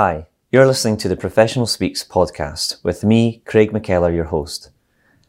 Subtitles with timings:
[0.00, 4.70] Hi, you're listening to the Professional Speaks podcast with me, Craig McKellar, your host.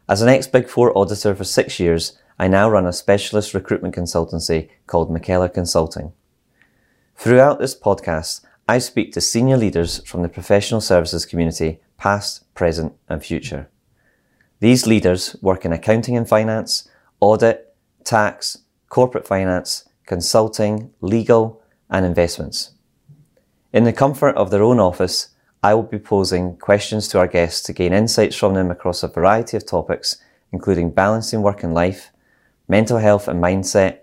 [0.08, 3.96] As an ex Big Four auditor for six years, I now run a specialist recruitment
[3.96, 6.14] consultancy called McKellar Consulting.
[7.16, 12.94] Throughout this podcast, I speak to senior leaders from the professional services community, past, present,
[13.08, 13.72] and future.
[14.60, 16.88] These leaders work in accounting and finance,
[17.20, 22.76] audit, tax, corporate finance, consulting, legal, and investments.
[23.72, 25.30] In the comfort of their own office,
[25.62, 29.08] I will be posing questions to our guests to gain insights from them across a
[29.08, 30.18] variety of topics,
[30.52, 32.10] including balancing work and life,
[32.68, 34.00] mental health and mindset,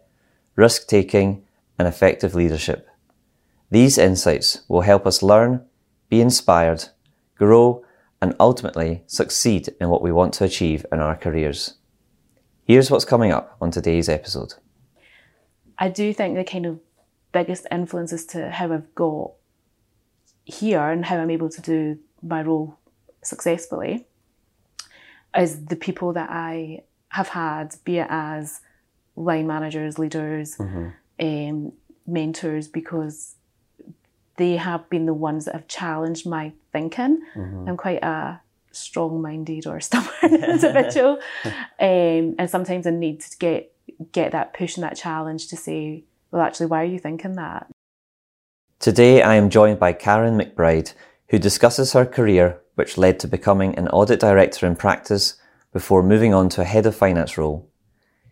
[0.54, 1.42] risk taking,
[1.80, 2.88] and effective leadership.
[3.70, 5.64] These insights will help us learn,
[6.08, 6.84] be inspired,
[7.36, 7.84] grow,
[8.22, 11.74] and ultimately succeed in what we want to achieve in our careers.
[12.64, 14.54] Here's what's coming up on today's episode.
[15.76, 16.78] I do think the kind of
[17.32, 19.32] biggest influence as to how I've got
[20.46, 22.78] here and how I'm able to do my role
[23.22, 24.06] successfully
[25.36, 28.60] is the people that I have had, be it as
[29.16, 30.88] line managers, leaders, mm-hmm.
[31.20, 31.72] um,
[32.06, 33.34] mentors, because
[34.36, 37.22] they have been the ones that have challenged my thinking.
[37.34, 37.68] Mm-hmm.
[37.68, 43.72] I'm quite a strong-minded or stubborn individual, um, and sometimes I need to get
[44.12, 47.66] get that push and that challenge to say, well, actually, why are you thinking that?
[48.86, 50.94] Today I am joined by Karen McBride,
[51.30, 55.34] who discusses her career, which led to becoming an audit director in practice
[55.72, 57.68] before moving on to a head of finance role.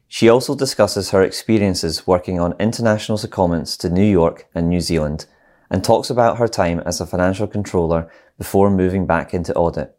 [0.07, 5.27] She also discusses her experiences working on international secondments to New York and New Zealand
[5.71, 8.09] and talks about her time as a financial controller
[8.39, 9.97] before moving back into audit.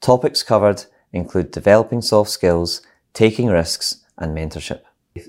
[0.00, 2.82] Topics covered include developing soft skills,
[3.12, 4.80] taking risks, and mentorship.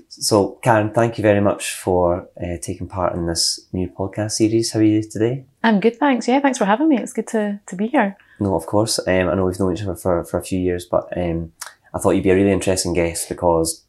[0.08, 4.72] So, Karen, thank you very much for uh, taking part in this new podcast series.
[4.72, 5.44] How are you today?
[5.62, 6.28] I'm good, thanks.
[6.28, 6.98] Yeah, thanks for having me.
[6.98, 8.16] It's good to, to be here.
[8.38, 8.98] No, of course.
[8.98, 11.52] Um, I know we've known each other for, for a few years, but um,
[11.94, 13.84] I thought you'd be a really interesting guest because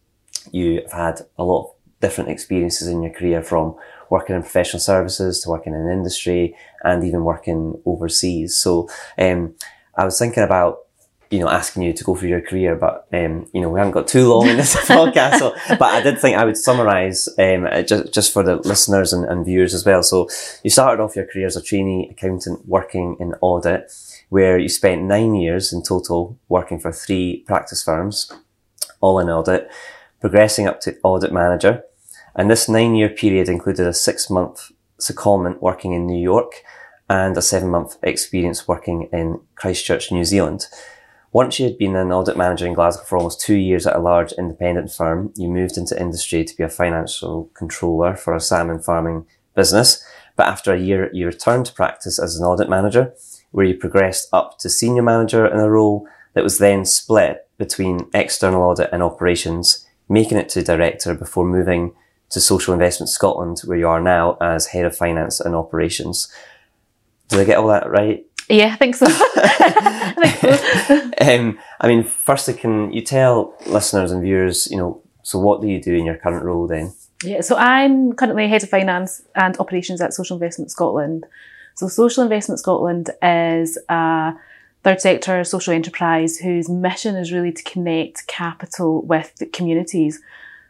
[0.51, 3.75] you've had a lot of different experiences in your career from
[4.09, 8.57] working in professional services to working in industry and even working overseas.
[8.57, 9.55] So um,
[9.95, 10.79] I was thinking about
[11.31, 13.93] you know, asking you to go through your career, but, um, you know, we haven't
[13.93, 15.39] got too long in this podcast.
[15.39, 19.23] So, but I did think I would summarize, um, just, just for the listeners and,
[19.25, 20.03] and, viewers as well.
[20.03, 20.27] So
[20.61, 23.91] you started off your career as a trainee accountant working in audit,
[24.27, 28.29] where you spent nine years in total working for three practice firms,
[28.99, 29.71] all in audit,
[30.19, 31.83] progressing up to audit manager.
[32.35, 36.51] And this nine year period included a six month secondment working in New York
[37.09, 40.67] and a seven month experience working in Christchurch, New Zealand.
[41.33, 43.99] Once you had been an audit manager in Glasgow for almost two years at a
[43.99, 48.79] large independent firm, you moved into industry to be a financial controller for a salmon
[48.79, 49.25] farming
[49.55, 50.03] business.
[50.35, 53.13] But after a year, you returned to practice as an audit manager,
[53.51, 58.09] where you progressed up to senior manager in a role that was then split between
[58.13, 61.93] external audit and operations, making it to director before moving
[62.29, 66.33] to Social Investment Scotland, where you are now as head of finance and operations.
[67.29, 68.25] Did I get all that right?
[68.49, 69.05] Yeah, I think so.
[69.09, 70.60] I think so.
[71.21, 75.67] um, I mean, firstly, can you tell listeners and viewers, you know, so what do
[75.67, 76.93] you do in your current role then?
[77.23, 81.25] Yeah, so I'm currently head of finance and operations at Social Investment Scotland.
[81.75, 84.33] So Social Investment Scotland is a
[84.83, 90.19] third sector social enterprise whose mission is really to connect capital with communities.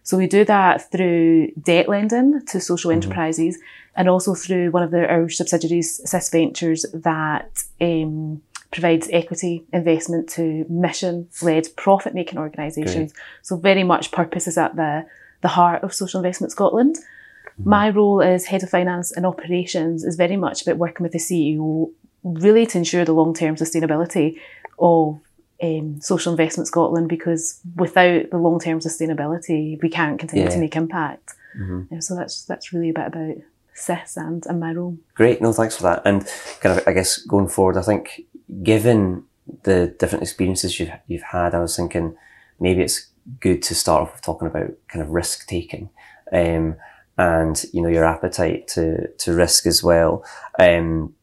[0.03, 2.97] So we do that through debt lending to social mm-hmm.
[2.97, 3.57] enterprises
[3.95, 10.29] and also through one of the, our subsidiaries, SIS Ventures, that um, provides equity investment
[10.29, 13.13] to mission-led profit-making organisations.
[13.41, 15.05] So very much purpose is at the,
[15.41, 16.95] the heart of Social Investment Scotland.
[16.95, 17.69] Mm-hmm.
[17.69, 21.19] My role as Head of Finance and Operations is very much about working with the
[21.19, 21.91] CEO
[22.23, 24.39] really to ensure the long-term sustainability
[24.79, 25.19] of
[25.61, 30.51] um, Social Investment Scotland because without the long-term sustainability, we can't continue yeah.
[30.51, 31.33] to make impact.
[31.59, 31.99] Mm-hmm.
[31.99, 33.35] so that's that's really a bit about
[33.73, 34.97] SIS and, and my role.
[35.15, 36.01] Great, no, thanks for that.
[36.05, 36.25] And
[36.61, 38.21] kind of, I guess going forward, I think
[38.63, 39.23] given
[39.63, 42.15] the different experiences you've you've had, I was thinking
[42.59, 43.07] maybe it's
[43.39, 45.89] good to start off with talking about kind of risk taking.
[46.31, 46.75] Um,
[47.17, 50.25] and you know your appetite to to risk as well.
[50.57, 51.13] Um,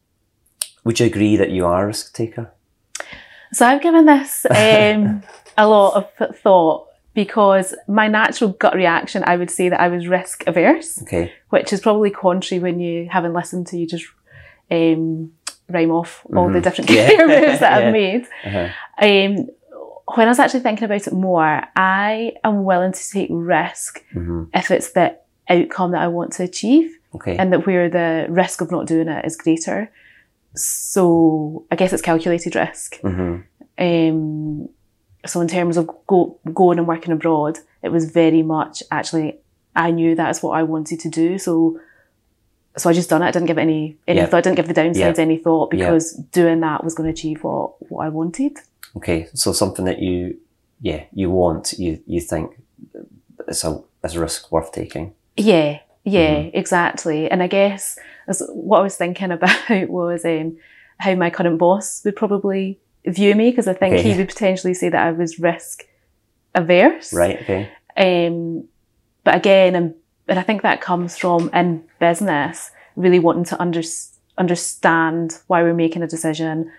[0.83, 2.51] would you agree that you are a risk taker?
[3.51, 5.23] So I've given this um,
[5.57, 10.07] a lot of thought because my natural gut reaction, I would say that I was
[10.07, 11.33] risk averse, okay.
[11.49, 14.05] which is probably contrary when you haven't listened to you just
[14.71, 15.33] um,
[15.69, 16.53] rhyme off all mm-hmm.
[16.53, 17.87] the different career moves that yeah.
[17.87, 18.27] I've made.
[18.45, 18.69] Uh-huh.
[19.01, 19.47] Um,
[20.15, 24.45] when I was actually thinking about it more, I am willing to take risk mm-hmm.
[24.53, 25.17] if it's the
[25.47, 27.37] outcome that I want to achieve, okay.
[27.37, 29.91] and that where the risk of not doing it is greater.
[30.55, 32.99] so I guess it's calculated risk.
[33.01, 33.37] hmm
[33.77, 34.69] Um,
[35.25, 39.39] so in terms of go, going and working abroad, it was very much actually
[39.75, 41.37] I knew that's what I wanted to do.
[41.37, 41.79] So
[42.79, 43.27] so I just done it.
[43.27, 44.25] I didn't give it any any Yeah.
[44.27, 44.37] thought.
[44.37, 45.21] I didn't give the downsides Yeah.
[45.27, 45.85] any thought Yeah.
[45.85, 48.53] because doing that was going to achieve what what I wanted.
[48.97, 50.37] Okay, so something that you,
[50.81, 52.51] yeah, you want, you you think
[53.47, 55.13] it's a it's a risk worth taking.
[55.37, 56.57] Yeah, yeah, Mm-hmm.
[56.57, 57.29] exactly.
[57.31, 57.97] And I guess
[58.53, 60.57] what I was thinking about was um,
[60.97, 64.11] how my current boss would probably view me because I think Okay.
[64.11, 65.85] he would potentially say that I was risk
[66.55, 67.13] averse.
[67.13, 67.41] Right.
[67.41, 67.69] Okay.
[67.97, 68.67] Um,
[69.23, 69.93] but again, and,
[70.29, 73.81] and I think that comes from in business really wanting to under,
[74.37, 76.71] understand why we're making a decision,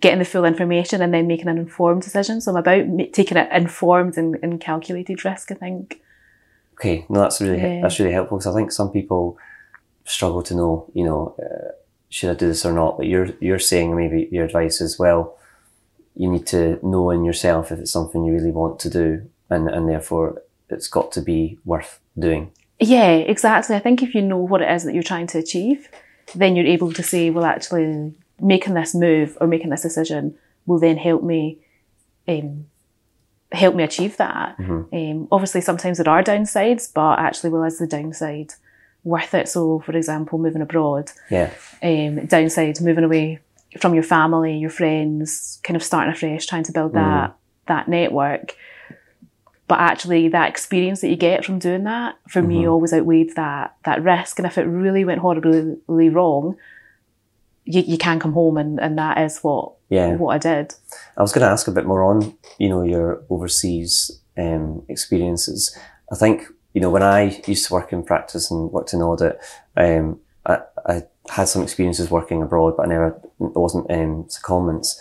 [0.00, 2.40] getting the full information, and then making an informed decision.
[2.40, 5.50] So I'm about ma- taking it informed and, and calculated risk.
[5.50, 6.00] I think.
[6.74, 7.06] Okay.
[7.08, 7.80] No, that's really Yeah.
[7.82, 9.38] that's really helpful because I think some people
[10.04, 11.72] struggle to know, you know, uh,
[12.08, 12.96] should I do this or not?
[12.96, 15.36] But you're you're saying maybe your advice is well,
[16.16, 19.68] you need to know in yourself if it's something you really want to do, and
[19.68, 22.50] and therefore it's got to be worth doing.
[22.88, 23.76] Yeah, exactly.
[23.76, 25.88] I think if you know what it is that you're trying to achieve,
[26.34, 30.34] then you're able to say, well, actually, making this move or making this decision
[30.66, 31.58] will then help me,
[32.26, 32.66] um,
[33.52, 34.56] help me achieve that.
[34.58, 38.54] Um, obviously, sometimes there are downsides, but actually, well, is the downside
[39.04, 39.48] worth it?
[39.48, 41.50] So, for example, moving abroad, Yeah.
[41.82, 43.38] um, downside, moving away
[43.78, 47.34] from your family, your friends, kind of starting afresh, trying to build that
[47.66, 48.54] that network.
[49.66, 53.76] But actually, that experience that you get from doing that, for me, always outweighed that
[53.84, 54.38] that risk.
[54.38, 56.56] And if it really went horribly wrong,
[57.64, 60.16] you, you can come home, and, and that is what Yeah.
[60.16, 60.74] what I did.
[61.16, 65.74] I was going to ask a bit more on, you know, your overseas um, experiences.
[66.12, 66.44] I think,
[66.74, 69.38] you know, when I used to work in practice and worked in audit,
[69.78, 73.08] um, I, I had some experiences working abroad, but I never,
[73.40, 74.96] it wasn't um, secondments.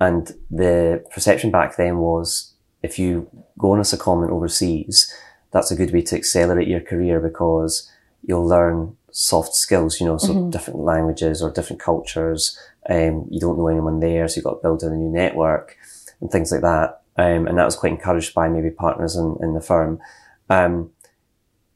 [0.00, 2.49] And the perception back then was
[2.82, 3.28] if you
[3.58, 5.14] go on a secondment overseas,
[5.50, 7.90] that's a good way to accelerate your career because
[8.22, 12.58] you'll learn soft skills, you know, so different languages or different cultures.
[12.88, 15.76] Um, you don't know anyone there, so you've got to build a new network
[16.20, 17.02] and things like that.
[17.16, 20.00] Um, and that was quite encouraged by maybe partners in, in the firm.
[20.48, 20.90] Um,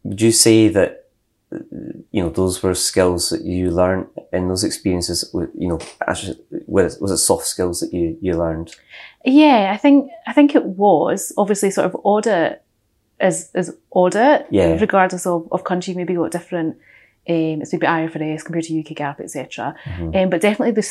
[0.04, 1.03] would you say that,
[2.14, 5.28] you know, those were skills that you learned in those experiences?
[5.34, 6.38] You know, actually,
[6.68, 8.76] was it, was it soft skills that you, you learned?
[9.24, 12.62] Yeah, I think I think it was obviously sort of audit
[13.20, 14.78] is is audit, Yeah.
[14.80, 15.92] regardless of, of country.
[15.94, 16.76] Maybe got different.
[17.28, 19.74] Um, it's maybe IFRS compared to UK GAAP, etc.
[19.84, 20.16] Mm-hmm.
[20.16, 20.88] Um, but definitely the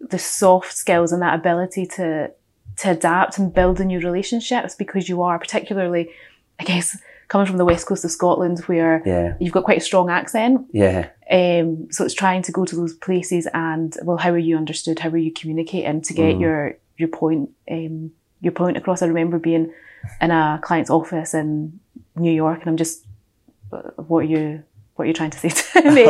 [0.00, 2.32] the soft skills and that ability to
[2.78, 6.10] to adapt and build a new relationships because you are particularly,
[6.58, 6.98] I guess,
[7.34, 9.34] coming from the west coast of Scotland where Yeah.
[9.40, 10.66] you've got quite a strong accent.
[10.72, 11.08] Yeah.
[11.38, 15.00] Um, so it's trying to go to those places and well, how are you understood?
[15.00, 19.02] How are you communicating to get your your point um, your point across?
[19.02, 19.72] I remember being
[20.20, 21.80] in a client's office in
[22.14, 23.04] New York, and I'm just,
[23.72, 24.62] "Uh, what are you
[24.94, 26.06] what are you trying to say to me?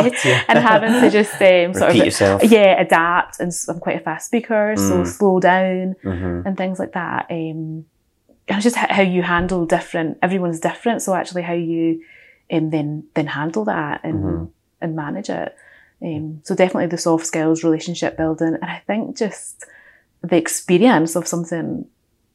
[0.49, 2.45] And having to just um, sort of yourself.
[2.45, 3.41] yeah adapt.
[3.41, 7.23] And I'm quite a fast speaker, so slow down hmm and things like that.
[7.31, 7.87] Um,
[8.49, 10.19] it's just how you handle different.
[10.23, 12.03] Everyone's different, so actually how you
[12.53, 14.49] um, then then handle that and
[14.81, 15.55] and manage it.
[16.03, 19.65] Um, so definitely the soft skills, relationship building, and I think just
[20.23, 21.87] the experience of something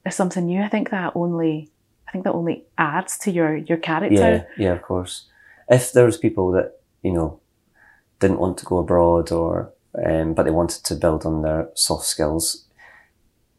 [0.05, 0.61] is something new.
[0.61, 1.71] I think that only
[2.07, 3.83] I think that only adds to your your Yeah.
[3.83, 4.47] character.
[4.57, 5.27] Yeah, of course.
[5.67, 7.39] If there was people that, you know,
[8.19, 9.71] didn't want to go abroad or,
[10.03, 12.65] um, but they wanted to build on their soft skills,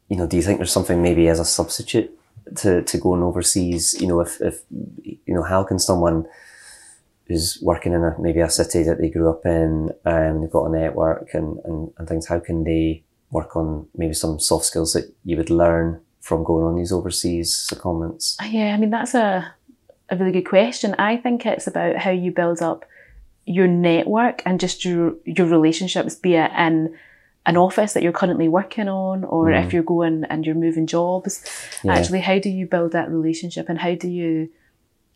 [0.09, 2.11] you know, do you think there's something maybe as a substitute
[2.57, 4.01] to, to going overseas?
[4.01, 6.27] You know, if, if, you know, how can someone
[7.27, 10.67] who's working in a, maybe a city that they grew up in, um, they've got
[10.67, 14.93] a network and, and, and things, how can they work on maybe some soft skills
[14.93, 18.37] that you would learn from going on these overseas secondments?
[18.51, 19.55] Yeah, I mean that's a
[20.11, 20.95] a really good question.
[20.99, 22.85] I think it's about how you build up
[23.47, 26.95] your network and just your your relationships, be it in
[27.47, 29.73] an office that you're currently working on, or if mm.
[29.73, 31.45] you're going and you're moving jobs.
[31.83, 31.95] Yeah.
[31.95, 34.51] Actually, how do you build that relationship, and how do you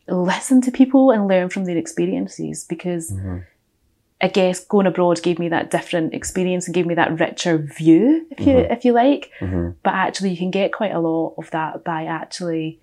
[0.08, 2.64] listen to people and learn from their experiences?
[2.64, 3.38] Because mm-hmm.
[4.20, 8.26] I guess going abroad gave me that different experience and gave me that richer view,
[8.30, 8.72] if you mm-hmm.
[8.72, 9.30] if you like.
[9.40, 9.72] Mm-hmm.
[9.82, 12.80] But actually, you can get quite a lot of that by actually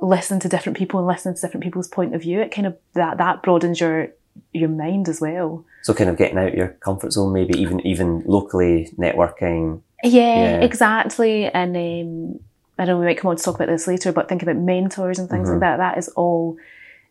[0.00, 2.40] listening to different people and listening to different people's point of view.
[2.40, 4.08] It kind of that that broadens your
[4.52, 5.66] your mind as well.
[5.82, 9.82] So kind of getting out your comfort zone, maybe even even locally networking.
[10.04, 10.10] Yeah,
[10.58, 10.60] Yeah.
[10.60, 11.46] exactly.
[11.46, 12.40] And um,
[12.78, 14.56] I don't know we might come on to talk about this later, but think about
[14.56, 15.76] mentors and things like that.
[15.78, 16.56] That is all,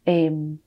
[0.08, 0.60] um,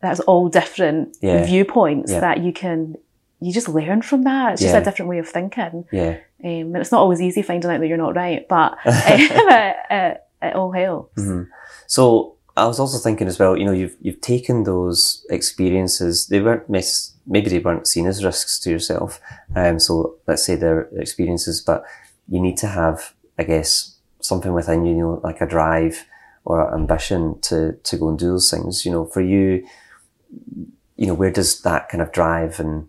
[0.00, 1.44] that's all different Yeah.
[1.44, 2.20] viewpoints Yeah.
[2.20, 2.96] that you can
[3.40, 4.52] you just learn from that.
[4.54, 4.80] It's just Yeah.
[4.80, 5.84] a different way of thinking.
[5.92, 6.16] Yeah.
[6.42, 10.22] Um, and it's not always easy finding out that you're not right, but it, it,
[10.40, 11.20] it all helps.
[11.22, 11.48] Mhm.
[11.86, 16.28] So I was also thinking as well, you know, you've you've taken those experiences.
[16.28, 16.68] They weren't
[17.26, 19.20] maybe they weren't seen as risks to yourself.
[19.56, 21.84] Um, so let's say they're experiences, but
[22.28, 26.06] you need to have, I guess, something within you, you know, like a drive
[26.44, 28.84] or ambition to to go and do those things.
[28.84, 29.66] You know, for you,
[30.96, 32.88] you know, where does that kind of drive and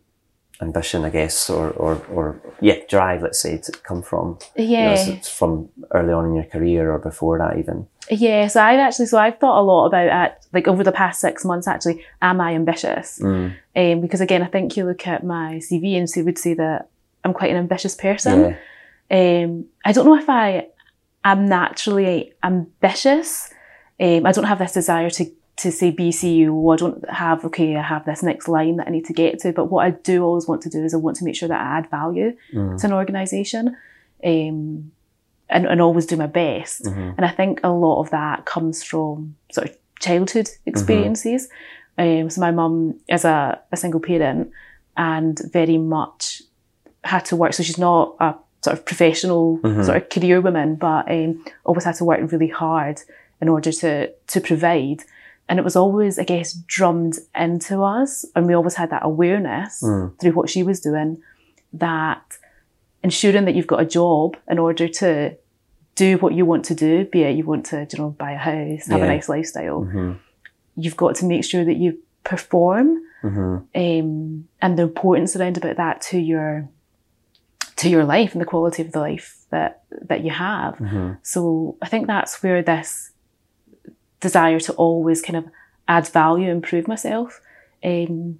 [0.62, 4.38] ambition, I guess, or or or yeah, drive, let's say, to come from?
[4.56, 4.96] You know, Yeah.
[5.22, 7.88] from early on in your career or before that even?
[8.10, 11.22] Yeah, so I've actually, so I've thought a lot about it, like over the past
[11.22, 13.20] six months actually, am I ambitious?
[13.20, 13.56] Mm.
[13.76, 16.90] Um, because again, I think you look at my CV and so would say that
[17.24, 18.56] I'm quite an ambitious person.
[19.10, 19.44] Yeah.
[19.44, 20.68] Um, I don't know if I
[21.24, 23.52] am naturally ambitious.
[24.00, 25.26] Um, I don't have this desire to
[25.58, 26.74] to say be CEO.
[26.74, 27.78] I don't have okay.
[27.78, 29.54] I have this next line that I need to get to.
[29.54, 31.62] But what I do always want to do is I want to make sure that
[31.62, 32.80] I add value Mm.
[32.82, 33.78] to an organisation,
[34.24, 34.92] um,
[35.50, 36.84] and and always do my best.
[36.86, 37.14] Mhm.
[37.18, 41.50] And I think a lot of that comes from sort of childhood experiences.
[41.98, 44.52] Um, so my mum is a, a single parent
[44.98, 46.42] and very much
[47.04, 47.54] had to work.
[47.54, 49.86] So she's not a sort of professional Mhm.
[49.86, 53.02] sort of career woman, but um, always had to work really hard
[53.42, 55.04] in order to to provide.
[55.48, 59.82] And it was always, I guess, drummed into us, and we always had that awareness
[59.84, 60.20] Mm.
[60.20, 61.22] through what she was doing
[61.74, 62.24] that
[63.06, 65.10] ensuring that you've got a job in order to
[65.96, 68.44] do what you want to do, be it you want to, you know, buy a
[68.50, 70.18] house, have a nice lifestyle, Mhm.
[70.76, 71.90] you've got to make sure that you
[72.32, 72.88] perform
[73.24, 73.56] Mhm.
[73.84, 76.68] um, and the importance around about that to your
[77.82, 79.72] to your life and the quality of the life that
[80.10, 80.74] that you have.
[80.78, 81.18] Mhm.
[81.34, 82.90] So I think that's where this
[84.28, 85.46] desire to always kind of
[85.96, 87.42] add value, improve myself,
[87.84, 88.40] um,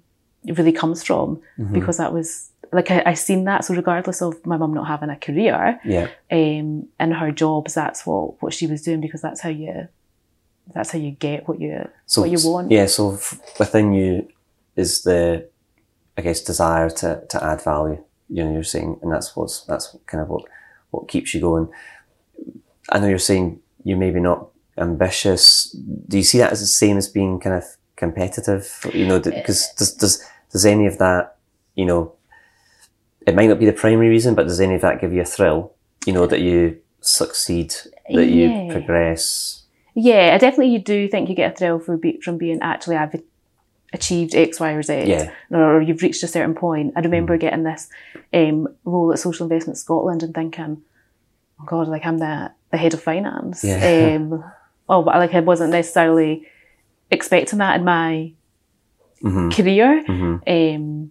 [0.58, 1.72] really comes from Mhm.
[1.78, 2.28] because that was
[2.72, 3.64] like I, I seen that.
[3.64, 6.08] So regardless of my mum not having a career, Yeah.
[6.30, 9.88] um, in her jobs, that's what what she was doing because that's how you
[10.74, 12.70] that's how you get what you So what you want.
[12.70, 12.86] Yeah.
[12.86, 14.28] So f- within you
[14.74, 15.48] is the,
[16.18, 18.02] I guess, desire to to add value.
[18.28, 20.44] You know, you're saying, and that's what's that's kind of what
[20.90, 21.68] what keeps you going.
[22.90, 25.70] I know you're saying you're maybe not ambitious.
[26.08, 27.64] Do you see that as the same as being kind of
[27.96, 28.68] competitive?
[28.92, 31.36] You know, because does does does any of that,
[31.76, 32.12] you know,
[33.26, 35.24] it might not be the primary reason, but does any of that give you a
[35.24, 35.74] thrill?
[36.06, 37.74] You know, that you succeed,
[38.12, 39.64] that you progress.
[39.94, 42.96] Yeah, I definitely you do think you get a thrill from, be, from being actually
[42.96, 43.20] I've
[43.92, 45.30] achieved X, Y, or Z, Yeah.
[45.50, 46.92] or you've reached a certain point.
[46.96, 47.88] I remember getting this
[48.32, 50.82] um, role at Social Investment Scotland and thinking,
[51.60, 53.64] oh God, like I'm the, the head of finance.
[53.64, 54.16] Yeah.
[54.16, 54.44] Um,
[54.88, 56.46] oh, but like I wasn't necessarily
[57.10, 58.32] expecting that in my
[59.22, 60.04] hmm career.
[60.04, 61.10] hmm Um,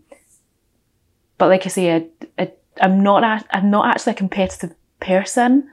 [1.37, 2.51] but like I say, I, I,
[2.81, 5.69] I'm not a, I'm not actually a competitive person,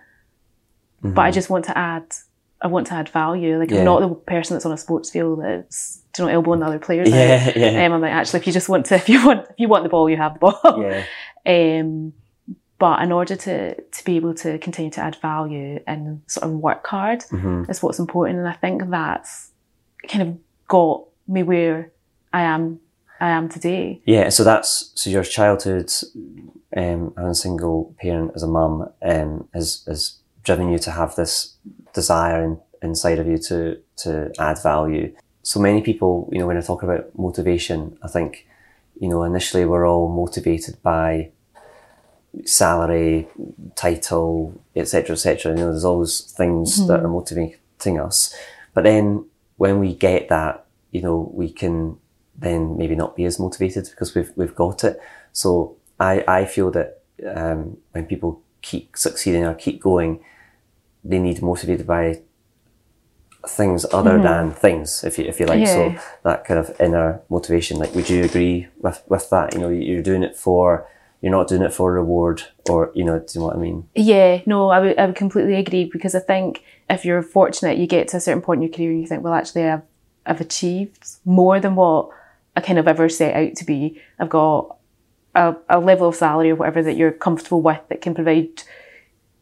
[1.02, 2.14] but I just want to add
[2.60, 3.58] I want to add value.
[3.58, 3.78] Like Yeah.
[3.80, 6.78] I'm not the person that's on a sports field that's you know elbowing the other
[6.78, 7.08] players.
[7.08, 7.14] out.
[7.16, 9.56] Yeah, yeah, Um, I'm like actually, if you just want to, if you want, if
[9.58, 10.82] you want the ball, you have the ball.
[10.82, 11.04] yeah.
[11.44, 12.12] Um,
[12.78, 16.52] but in order to to be able to continue to add value and sort of
[16.52, 19.50] work hard hmm is what's important, and I think that's
[20.08, 20.38] kind of
[20.68, 21.90] got me where
[22.32, 22.78] I am.
[23.22, 24.02] I am today.
[24.04, 25.92] Yeah, so that's so your childhood,
[26.76, 31.14] um, as a single parent, as a mum, um, has has driven you to have
[31.14, 31.54] this
[31.94, 35.14] desire in, inside of you to to add value.
[35.44, 38.44] So many people, you know, when I talk about motivation, I think,
[39.00, 41.30] you know, initially we're all motivated by
[42.44, 43.28] salary,
[43.76, 45.52] title, etc., etc.
[45.52, 48.34] You know, there's always things that are motivating us,
[48.74, 49.26] but then
[49.58, 51.98] when we get that, you know, we can
[52.36, 55.00] then maybe not be as motivated because we've we've got it.
[55.32, 60.20] So I I feel that um, when people keep succeeding or keep going,
[61.04, 62.22] they need motivated by
[63.46, 65.66] things other than things, if you if you like.
[65.66, 67.78] So that kind of inner motivation.
[67.78, 69.54] Like, would you agree with with that?
[69.54, 70.88] You know, you're doing it for.
[71.20, 73.88] You're not doing it for reward, or you know, do you know what I mean?
[73.94, 77.86] Yeah, no, I would, I would completely agree because I think if you're fortunate, you
[77.86, 79.82] get to a certain point in your career and you think, well, actually, I've,
[80.26, 82.10] I've achieved more than what
[82.56, 84.00] I kind of ever set out to be.
[84.18, 84.76] I've got
[85.34, 88.62] a, a level of salary or whatever that you're comfortable with that can provide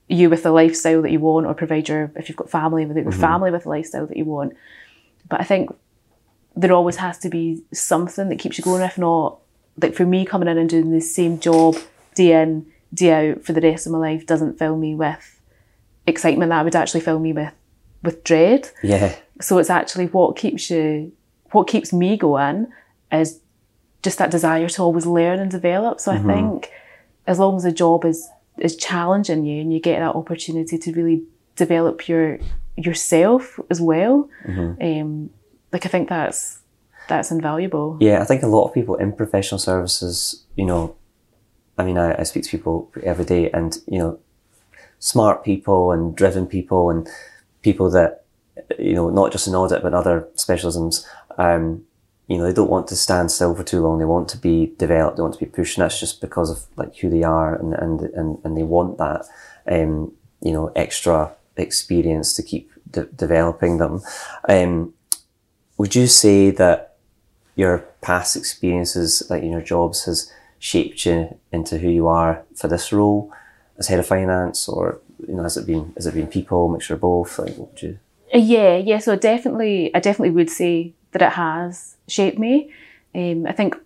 [0.09, 2.97] you with the lifestyle that you want or provide your, if you've got family, with
[2.97, 3.21] your mm-hmm.
[3.21, 4.55] family with the lifestyle that you want.
[5.29, 5.75] But I think
[6.57, 8.83] there always has to be something that keeps you going.
[8.83, 9.39] If not,
[9.81, 11.77] like for me, coming in and doing the same job
[12.15, 15.41] day in, day out for the rest of my life doesn't fill me with
[16.07, 16.51] excitement.
[16.51, 17.53] That would actually fill me with
[18.03, 18.71] with dread.
[18.83, 21.13] Yeah, So it's actually what keeps you,
[21.51, 22.69] what keeps me going
[23.13, 23.41] is
[24.03, 26.01] just that desire to always learn and develop.
[26.01, 26.71] So I think
[27.27, 30.93] as long as the job is is challenging you and you get that opportunity to
[30.93, 31.23] really
[31.57, 32.39] develop your
[32.77, 35.31] yourself as well, um,
[35.73, 36.61] like I think that's
[37.09, 37.99] that's invaluable.
[38.01, 40.97] Yeah, I think a lot of people in professional services, you know,
[41.77, 44.19] I mean, I, I speak to people every day and, you know,
[45.01, 47.09] smart people and driven people and
[47.63, 48.25] people that,
[48.79, 51.05] you know, not just in audit, but other specialisms,
[51.37, 51.85] um,
[52.31, 53.99] you know, they don't want to stand still for too long.
[53.99, 55.17] They want to be developed.
[55.17, 55.77] They want to be pushed.
[55.77, 58.99] And that's just because of like who they are and, and, and, and they want
[58.99, 59.27] that,
[59.67, 64.01] um, you know, extra experience to keep de- developing them.
[64.49, 64.95] Um,
[65.77, 66.99] would you say that
[67.57, 72.69] your past experiences, like in your jobs, has shaped you into who you are for
[72.69, 73.33] this role
[73.77, 76.95] as head of finance, or you know, has it been has it been people, mixture
[76.95, 77.41] of both?
[77.41, 77.99] Like, what would you?
[78.33, 78.99] Uh, Yeah, yeah.
[78.99, 82.73] So definitely, I definitely would say that it has shaped me.
[83.15, 83.77] Um, I think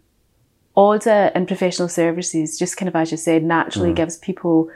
[0.75, 4.71] audit and professional services, just kind of as you said, naturally gives people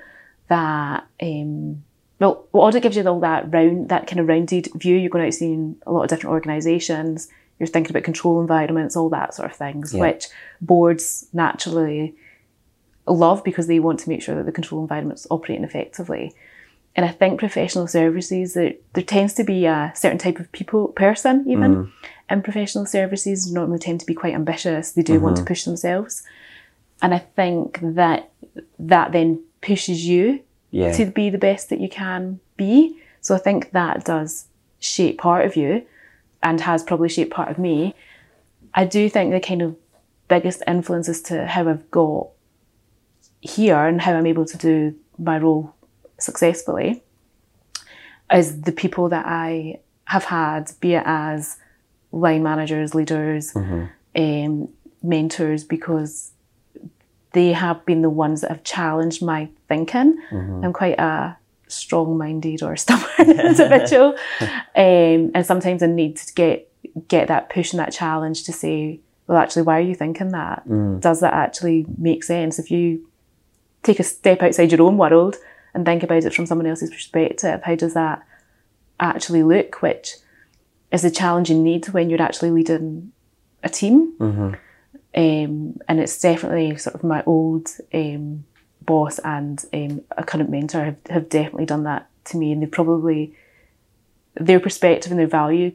[0.48, 1.06] that.
[1.20, 1.84] Um,
[2.20, 4.96] well, audit gives you all that round, that kind of rounded view.
[4.96, 7.28] You're going out seeing a lot of different organisations.
[7.58, 10.00] You're thinking about control environments, all that sort of things, Yeah.
[10.00, 10.26] which
[10.60, 12.14] boards naturally
[13.06, 16.34] love because they want to make sure that the control environment's operating effectively.
[16.96, 20.88] And I think professional services, there, there tends to be a certain type of people,
[20.88, 21.92] person even,
[22.30, 24.92] in professional services, normally tend to be quite ambitious.
[24.92, 25.48] They do want to mm-hmm.
[25.48, 26.22] push themselves.
[27.00, 28.30] And I think that
[28.78, 33.00] that then pushes you Yeah, to be the best that you can be.
[33.20, 34.46] So I think that does
[34.80, 35.86] shape part of you
[36.42, 37.94] and has probably shaped part of me.
[38.74, 39.76] I do think the kind of
[40.28, 42.28] biggest influence as to how I've got
[43.40, 45.74] here and how I'm able to do my role
[46.18, 47.02] successfully
[48.32, 51.56] is the people that I have had, be it as
[52.12, 53.54] line managers, leaders,
[54.16, 54.68] um,
[55.02, 56.32] mentors, because
[57.32, 60.18] they have been the ones that have challenged my thinking.
[60.64, 61.36] I'm quite a
[61.68, 66.64] strong-minded or stubborn individual, um, and sometimes I need to get
[67.06, 70.66] get that push and that challenge to say, well, actually, why are you thinking that?
[71.00, 72.58] Does that actually make sense?
[72.58, 73.06] If you
[73.82, 75.36] take a step outside your own world
[75.74, 78.24] and think about it from someone else's perspective, how does that
[78.98, 79.82] actually look?
[79.82, 80.14] Which
[80.92, 83.12] is a challenge you need when you're actually leading
[83.62, 84.14] a team.
[85.14, 88.44] Um, and it's definitely sort of my old um,
[88.82, 92.52] boss and um, a current mentor have, have definitely done that to me.
[92.52, 93.34] And they probably,
[94.34, 95.72] their perspective and their value,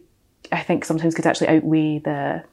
[0.52, 2.44] I think sometimes could actually outweigh the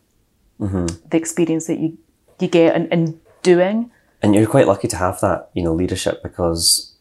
[1.08, 1.96] the experience that you,
[2.38, 3.90] you get in, in doing.
[4.22, 6.94] and you're quite lucky to have that, you know, leadership because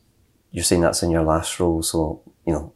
[0.52, 1.84] you're saying that's in your last role.
[1.84, 2.74] So you know,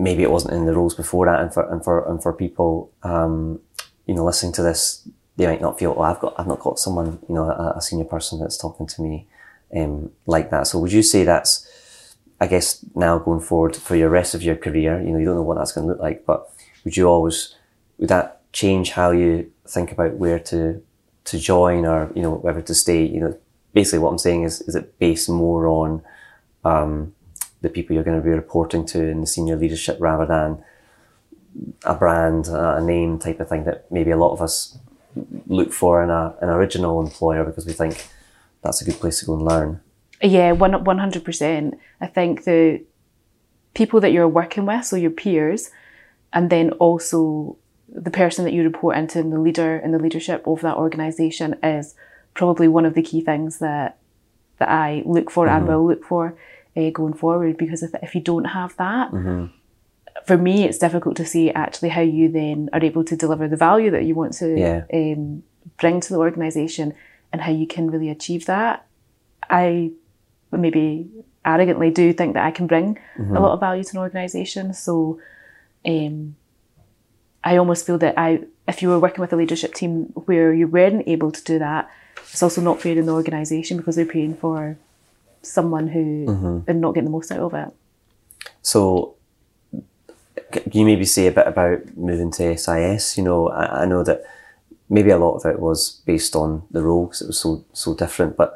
[0.00, 2.90] maybe it wasn't in the roles before that, and for and for and for people,
[3.02, 3.60] um,
[4.06, 6.78] you know, listening to this, they might not feel, well, I've got, I've not got
[6.78, 9.26] someone, you know, a, a senior person that's talking to me,
[9.76, 10.66] um, like that.
[10.66, 11.66] So would you say that's,
[12.40, 15.36] I guess now going forward for your rest of your career, you know, you don't
[15.36, 16.50] know what that's going to look like, but
[16.84, 17.54] would you always,
[17.98, 20.82] would that change how you think about where to,
[21.26, 23.38] to join or, you know, whether to stay, you know,
[23.72, 26.02] basically what I'm saying is, is it based more on,
[26.64, 27.14] um,
[27.62, 30.62] the people you're going to be reporting to in the senior leadership rather than
[31.84, 34.78] a brand, a a name type of thing that maybe a lot of us
[35.46, 38.06] look for in a, an original employer because we think
[38.62, 39.80] that's a good place to go and learn.
[40.22, 41.78] Yeah, one one hundred percent.
[42.00, 42.84] I think the
[43.74, 45.70] people that you're working with, so your peers,
[46.32, 47.56] and then also
[47.88, 51.56] the person that you report into and the leader and the leadership of that organisation
[51.62, 51.94] is
[52.34, 53.98] probably one of the key things that
[54.58, 55.72] that I look for and mm-hmm.
[55.72, 56.36] will look for
[56.76, 57.56] uh, going forward.
[57.56, 59.10] Because if if you don't have that,
[60.26, 63.56] for me, it's difficult to see actually how you then are able to deliver the
[63.56, 64.82] value that you want to Yeah.
[64.92, 65.42] um,
[65.78, 66.94] bring to the organisation
[67.32, 68.86] and how you can really achieve that.
[69.48, 69.92] I
[70.52, 71.08] maybe
[71.44, 74.74] arrogantly do think that I can bring a lot of value to an organisation.
[74.74, 75.18] So
[75.86, 76.36] um,
[77.42, 80.66] I almost feel that I, if you were working with a leadership team where you
[80.66, 81.88] weren't able to do that,
[82.32, 84.76] it's also not fair in the organisation because they're paying for
[85.42, 86.70] someone who mm-hmm.
[86.70, 87.74] and not getting the most out of it.
[88.62, 89.16] So,
[90.52, 93.16] can you maybe say a bit about moving to SIS?
[93.16, 94.22] You know, I, I know that
[94.88, 97.94] maybe a lot of it was based on the role because it was so so
[97.94, 98.36] different.
[98.36, 98.54] But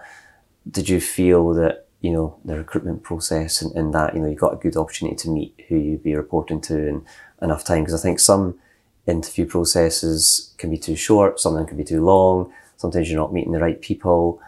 [0.70, 4.36] did you feel that you know the recruitment process and, and that you know you
[4.36, 7.06] got a good opportunity to meet who you'd be reporting to in
[7.40, 7.84] enough time?
[7.84, 8.58] Because I think some
[9.06, 12.52] interview processes can be too short, some of them can be too long.
[12.76, 14.40] Sometimes you're not meeting the right people.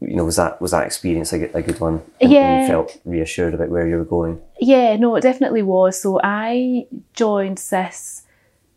[0.00, 2.02] You know, was that was that experience a good, a good one?
[2.20, 2.62] And- Yeah.
[2.62, 4.40] you felt reassured about where you were going.
[4.60, 6.00] Yeah, no, it definitely was.
[6.00, 8.22] So I joined SIS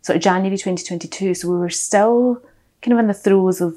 [0.01, 1.33] sort of January 2022.
[1.33, 2.41] So we were still
[2.81, 3.75] kind of in the throes of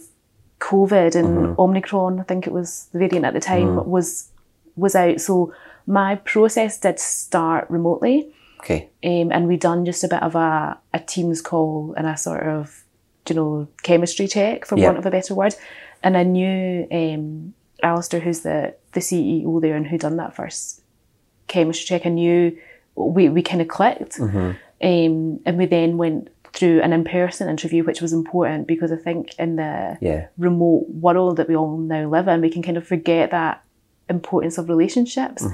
[0.61, 4.29] COVID and Omicron, I think it was the variant at the time, was
[4.77, 5.21] was out.
[5.21, 5.53] So
[5.87, 8.33] my process did start remotely.
[8.61, 8.91] Okay.
[9.03, 12.43] Um, and we done just a bit of a, a Teams call and a sort
[12.43, 12.85] of,
[13.29, 14.87] you know, chemistry check, for Yeah.
[14.89, 15.55] want of a better word.
[16.03, 20.83] And I knew um, Alistair, who's the, the CEO there and who done that first
[21.47, 22.57] chemistry check, I knew
[22.95, 24.19] we, we kind of clicked.
[24.21, 29.35] Um, and we then went through an in-person interview, which was important because I think
[29.39, 30.27] in the Yeah.
[30.39, 33.63] remote world that we all now live in, we can kind of forget that
[34.09, 35.45] importance of relationships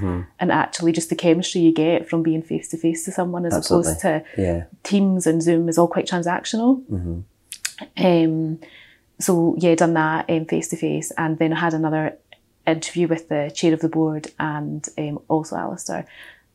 [0.40, 3.52] and actually just the chemistry you get from being face to face to someone as
[3.66, 4.64] opposed to Yeah.
[4.84, 6.82] Teams and Zoom is all quite transactional.
[7.98, 8.58] Um,
[9.18, 12.16] so yeah, done that face to face, and then I had another
[12.66, 16.04] interview with the chair of the board and um, also Alistair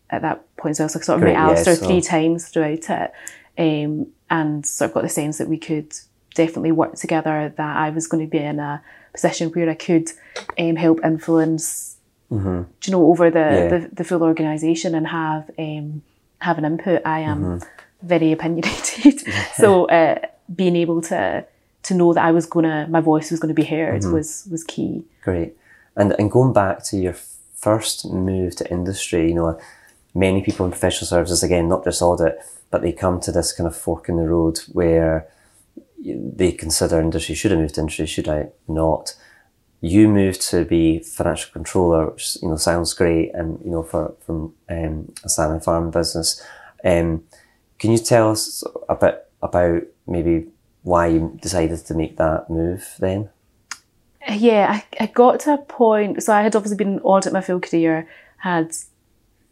[0.09, 0.75] at that point.
[0.77, 3.11] So I sort of Great, met yeah, Alistair so- three times throughout it,
[3.57, 5.93] um, and sort of got the sense that we could
[6.35, 7.53] definitely work together.
[7.57, 8.81] That I was going to be in a
[9.13, 10.09] position where I could
[10.59, 11.97] um, help influence,
[12.29, 12.35] do
[12.85, 13.67] you know, over the, Yeah.
[13.67, 16.01] the, the full organisation and have um,
[16.39, 17.01] have an input.
[17.05, 17.61] I am
[18.01, 19.21] very opinionated,
[19.55, 20.19] so uh,
[20.53, 21.45] being able to
[21.91, 24.63] to know that I was gonna, my voice was going to be heard was was
[24.63, 25.03] key.
[25.27, 25.51] Great.
[25.95, 27.15] And and going back to your
[27.55, 29.59] first move to industry, you know,
[30.13, 32.35] many people in professional services, again, not just audit,
[32.71, 35.27] but they come to this kind of fork in the road where
[36.03, 39.15] they consider industry, should I move to industry, should I not?
[39.81, 44.15] You moved to be financial controller, which, you know, sounds great, and, you know, for,
[44.25, 46.41] from um, a salmon farm business.
[46.83, 47.23] Um,
[47.79, 50.47] can you tell us a bit about maybe
[50.83, 53.29] why you decided to make that move then?
[54.29, 56.21] Yeah, I, I got to a point.
[56.23, 58.71] So I had obviously been in audit my full career, had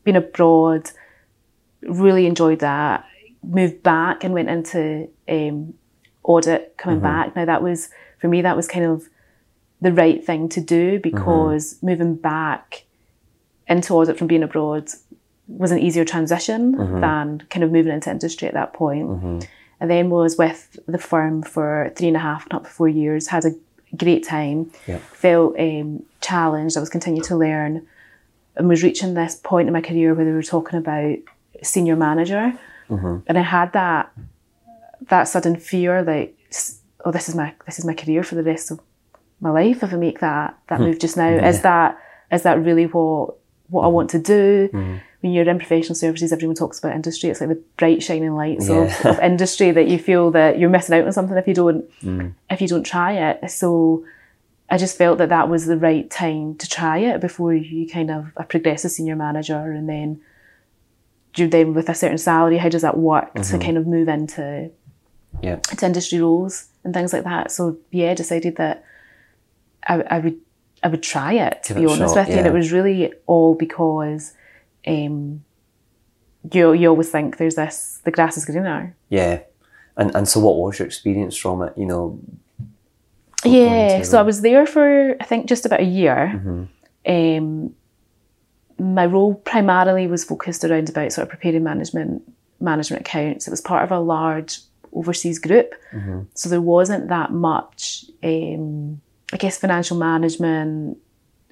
[0.04, 0.92] been abroad,
[1.82, 3.06] really enjoyed that.
[3.44, 5.74] Moved back and went into um,
[6.24, 6.78] audit.
[6.78, 7.06] Coming mm-hmm.
[7.06, 7.90] back now, that was
[8.20, 8.42] for me.
[8.42, 9.08] That was kind of
[9.82, 11.02] the right thing to do mm-hmm.
[11.02, 12.84] because moving back
[13.68, 14.90] into audit from being abroad
[15.48, 17.00] was an easier transition mm-hmm.
[17.00, 19.48] than kind of moving into industry at that point.
[19.82, 23.28] And then was with the firm for three and a half, not four years.
[23.28, 23.56] Had a
[23.96, 24.72] great time.
[24.88, 24.98] Yeah.
[24.98, 26.78] Felt um, challenged.
[26.78, 27.88] I was continuing to learn,
[28.56, 31.18] and was reaching this point in my career where they were talking about
[31.64, 32.58] senior manager,
[32.90, 33.18] mm-hmm.
[33.28, 34.12] and I had that
[35.08, 36.36] that sudden fear, like,
[37.06, 38.80] oh, this is my this is my career for the rest of
[39.40, 40.86] my life if I make that that hmm.
[40.86, 41.30] move just now.
[41.30, 41.98] Is that
[42.32, 43.36] is that really what
[43.70, 43.94] what I mm-hmm.
[43.94, 44.70] want to do?
[44.74, 44.98] Mm-hmm.
[45.22, 47.30] When you're in professional services, everyone talks about industry.
[47.30, 49.10] It's like the bright shining lights of, Yeah.
[49.10, 52.34] of industry that you feel that you're missing out on something if you don't mm.
[52.50, 53.52] if you don't try it.
[53.52, 54.06] So
[54.70, 58.10] I just felt that that was the right time to try it before you kind
[58.12, 60.22] of progress as senior manager and then
[61.36, 62.58] you're then with a certain salary.
[62.58, 63.60] How does that work to mm-hmm.
[63.60, 64.72] kind of move into
[65.42, 65.58] Yeah.
[65.58, 67.52] to industry roles and things like that.
[67.52, 68.86] So yeah, I decided that
[69.88, 70.40] I, I would
[70.82, 72.36] I would try it to Give be it honest shot, with you.
[72.36, 74.34] And it was really all because
[74.88, 75.44] um,
[76.54, 78.96] you you always think there's this the grass is greener.
[79.10, 79.42] Yeah.
[79.98, 81.74] And and so what was your experience from it?
[81.78, 82.20] You know,
[83.44, 86.32] Yeah, so I was there for I think just about a year.
[86.36, 86.64] Mm-hmm.
[87.06, 87.76] Um,
[88.78, 92.22] my role primarily was focused around about sort of preparing management
[92.62, 93.48] management accounts.
[93.48, 94.60] It was part of a large
[94.94, 96.22] overseas group, Mm-hmm.
[96.34, 99.02] so there wasn't that much, um,
[99.34, 100.98] I guess, financial management,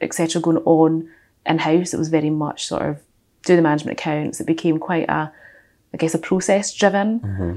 [0.02, 1.10] etc., going on
[1.46, 1.94] in house.
[1.94, 3.02] It was very much sort of
[3.48, 4.40] do the management accounts.
[4.42, 5.32] It became quite a,
[5.94, 7.56] I guess, a process driven Mm-hmm.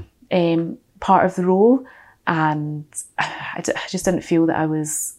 [0.61, 1.85] um, part of the role,
[2.27, 2.85] and
[3.57, 5.15] I, d- I just didn't feel that I was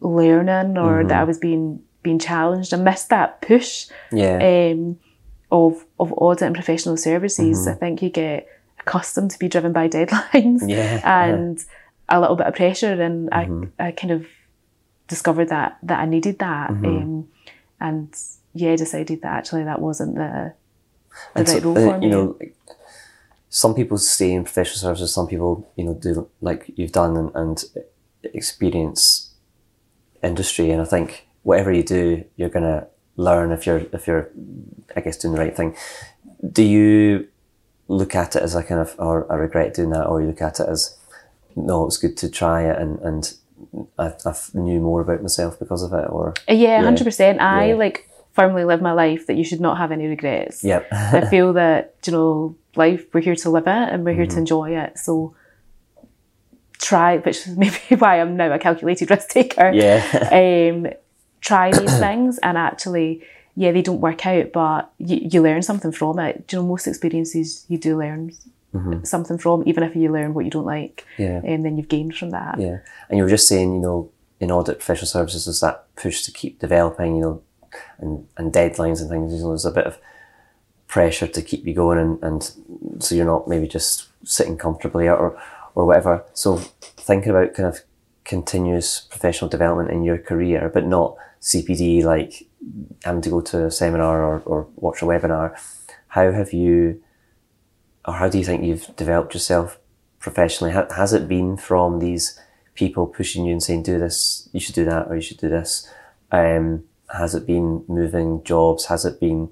[0.00, 1.08] learning or Mm-hmm.
[1.08, 2.74] that I was being being challenged.
[2.74, 4.36] I missed that push yeah.
[4.72, 4.98] um,
[5.50, 7.60] of of audit and professional services.
[7.60, 7.70] Mm-hmm.
[7.70, 8.46] I think you get
[8.80, 11.00] accustomed to be driven by deadlines Yeah.
[11.24, 11.58] and
[12.08, 13.64] a little bit of pressure, and Mm-hmm.
[13.82, 14.26] I I kind of
[15.08, 16.86] discovered that that I needed that, Mm-hmm.
[16.86, 17.28] um,
[17.80, 18.14] and
[18.54, 20.54] yeah, decided that actually that wasn't the
[21.34, 22.06] the And right so, role uh, for me.
[22.06, 22.38] you know,
[23.48, 25.12] some people stay in professional services.
[25.14, 27.64] Some people, you know, do like you've done and, and
[28.32, 29.30] experience
[30.22, 30.70] industry.
[30.70, 32.86] And I think whatever you do, you're gonna
[33.16, 34.30] learn if you're if you're,
[34.96, 35.76] I guess, doing the right thing.
[36.52, 37.28] Do you
[37.88, 40.42] look at it as a kind of, or I regret doing that, or you look
[40.42, 40.96] at it as,
[41.54, 43.34] no, it's good to try it, and and
[43.98, 46.82] I, I knew more about myself because of it, or Uh, Yeah, Yeah.
[46.82, 47.40] hundred percent.
[47.40, 47.74] I Yeah.
[47.76, 50.62] like firmly live my life that you should not have any regrets.
[50.62, 54.24] yep, I feel that you know, life we're here to live it and we're here
[54.26, 54.34] Mm-hmm.
[54.34, 54.98] to enjoy it.
[54.98, 55.34] So
[56.78, 59.70] try, which is maybe why I'm now a calculated risk taker.
[59.72, 60.02] yeah,
[60.72, 60.92] Um,
[61.40, 63.22] try these things and actually,
[63.56, 66.46] yeah, they don't work out, but you, you learn something from it.
[66.48, 68.32] Do you know, most experiences you do learn
[69.04, 71.40] something from, even if you learn what you don't like, Yeah.
[71.44, 72.58] and then you've gained from that.
[72.60, 72.78] Yeah.
[73.08, 76.32] And you were just saying, you know, in audit professional services, there's that push to
[76.32, 77.42] keep developing, you know,
[77.98, 79.32] and, and deadlines and things.
[79.32, 79.98] You know, there's a bit of
[80.86, 85.40] pressure to keep you going and, and so you're not maybe just sitting comfortably or,
[85.74, 86.24] or whatever.
[86.34, 87.80] So thinking about kind of
[88.24, 92.46] continuous professional development in your career, but not CPD, like
[93.04, 95.58] having to go to a seminar or, or watch a webinar.
[96.08, 97.02] How have you,
[98.06, 99.78] or how do you think you've developed yourself
[100.20, 100.72] professionally?
[100.72, 102.38] Has it been from these
[102.74, 105.48] people pushing you and saying, do this, you should do that, or you should do
[105.48, 105.90] this?
[106.32, 108.86] Um, has it been moving jobs?
[108.86, 109.50] Has it been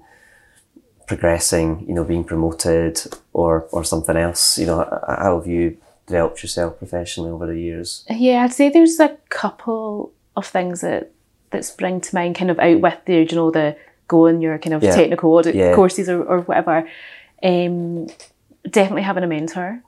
[1.07, 3.01] progressing, you know, being promoted
[3.33, 4.57] or, or something else?
[4.57, 8.05] You know, how have you developed yourself professionally over the years?
[8.09, 11.11] Yeah, I'd say there's a couple of things that
[11.51, 14.73] that spring to mind, kind of out with the you know the going your kind
[14.73, 14.95] of Yeah.
[14.95, 15.75] technical audit Yeah.
[15.75, 16.89] courses or, or whatever.
[17.43, 18.07] Um,
[18.67, 19.81] definitely having a mentor,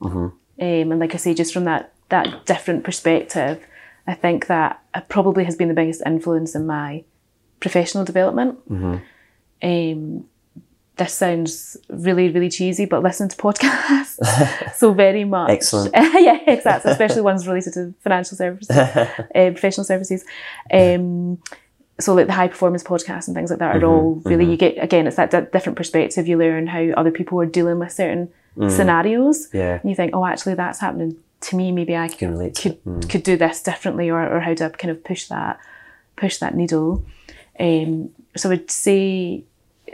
[0.00, 0.16] Mm-hmm.
[0.16, 3.62] um, and like I say, just from that that different perspective,
[4.06, 7.04] I think that probably has been the biggest influence in my
[7.60, 8.58] professional development.
[8.70, 8.96] Mm-hmm.
[9.62, 10.24] Um,
[10.96, 14.74] this sounds really, really cheesy, but listen to podcasts.
[14.76, 15.50] so very much.
[15.50, 15.92] Excellent.
[15.94, 16.92] yeah, exactly.
[16.92, 20.24] Especially ones related to financial services, uh, professional services.
[20.72, 21.38] Um,
[21.98, 24.82] so like the high performance podcasts and things like that are all really, you get,
[24.82, 26.28] again, it's that di- different perspective.
[26.28, 28.30] You learn how other people are dealing with certain
[28.68, 29.48] scenarios.
[29.52, 29.80] Yeah.
[29.80, 31.72] And you think, oh, actually that's happening to me.
[31.72, 34.90] Maybe I Can relate to could could do this differently or, or how to kind
[34.90, 35.58] of push that
[36.16, 37.04] push that needle.
[37.58, 39.44] Um, so I would say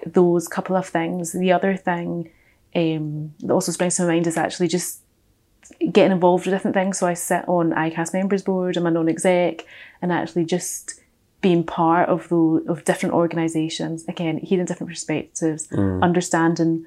[0.07, 1.33] those couple of things.
[1.33, 2.31] The other thing
[2.75, 5.01] um, that also springs to my mind is actually just
[5.93, 6.99] getting involved with different things.
[6.99, 9.65] So I sit on ICAS members board, I'm a non-exec,
[10.03, 11.01] and actually just
[11.41, 14.05] being part of those of different organisations.
[14.09, 16.87] Again, hearing different perspectives, understanding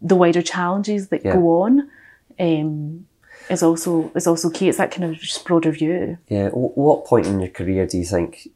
[0.00, 1.32] the wider challenges that Yeah.
[1.34, 1.90] go on.
[2.38, 3.06] Um,
[3.50, 4.68] is also is also key.
[4.68, 6.18] It's that kind of just broader view.
[6.28, 6.48] Yeah.
[6.50, 8.48] What point in your career do you think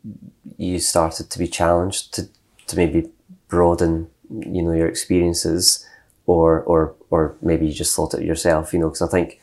[0.56, 2.28] you started to be challenged to,
[2.66, 3.10] to maybe
[3.48, 5.86] broaden, you know, your experiences,
[6.26, 8.88] or or or maybe you just thought it yourself, you know?
[8.88, 9.40] Because I think,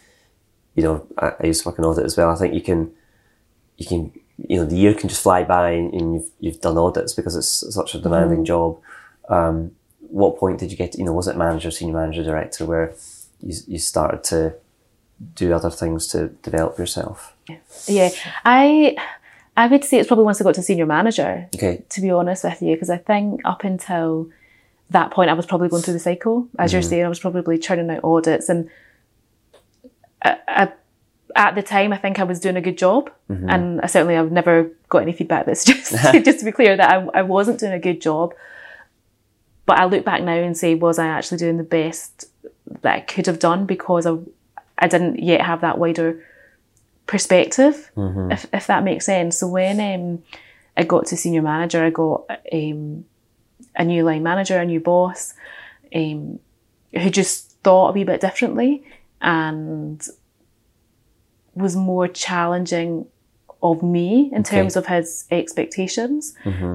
[0.76, 2.30] you know, I, I used to work in audit as well.
[2.30, 2.92] I think you can,
[3.78, 6.78] you can, you know, the year can just fly by and, and you've you've done
[6.78, 8.80] audits because it's such a demanding job.
[9.30, 10.98] Um, what point did you get?
[10.98, 12.94] You know, was it manager, senior manager, director, where
[13.42, 14.56] you you started to
[15.36, 17.36] do other things to develop yourself?
[17.88, 18.10] Yeah,
[18.46, 18.96] I
[19.58, 21.50] I would say it's probably once I got to senior manager.
[21.54, 21.84] Okay.
[21.90, 24.30] To be honest with you, because I think up until
[24.90, 26.90] that point, I was probably going through the cycle, as you're mm-hmm.
[26.90, 27.06] saying.
[27.06, 28.70] I was probably churning out audits, and
[30.24, 30.72] I, I,
[31.36, 33.50] at the time, I think I was doing a good job, mm-hmm.
[33.50, 36.90] and I certainly I've never got any feedback that's just just to be clear that
[36.90, 38.34] I, I wasn't doing a good job.
[39.66, 42.26] But I look back now and say, was I actually doing the best
[42.82, 44.18] that I could have done because I,
[44.80, 46.24] I didn't yet have that wider
[47.06, 47.92] perspective,
[48.32, 49.38] if, if that makes sense.
[49.40, 50.24] So when um,
[50.78, 53.06] I got to senior manager, I got um,
[53.76, 55.34] a new line manager, a new boss,
[55.94, 56.40] um,
[56.94, 58.84] who just thought a wee bit differently
[59.22, 60.06] and
[61.56, 63.06] was more challenging
[63.62, 64.56] of me in Okay.
[64.58, 66.34] terms of his expectations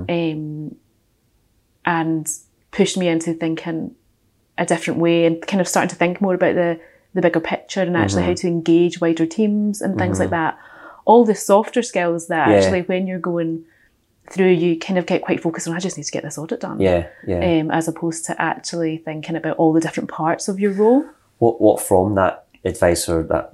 [0.09, 0.77] um,
[1.87, 2.29] and
[2.71, 3.95] pushed me into thinking
[4.59, 6.79] a different way and kind of starting to think more about the,
[7.15, 10.59] the bigger picture and actually how to engage wider teams and things like that.
[11.05, 12.57] All the softer skills that Yeah.
[12.57, 13.65] actually when you're going
[14.31, 16.61] through you kind of get quite focused on I just need to get this audit
[16.61, 16.81] done.
[16.81, 17.07] Yeah.
[17.27, 17.61] Yeah.
[17.61, 21.05] Um, as opposed to actually thinking about all the different parts of your role.
[21.39, 23.51] what what from that advice or that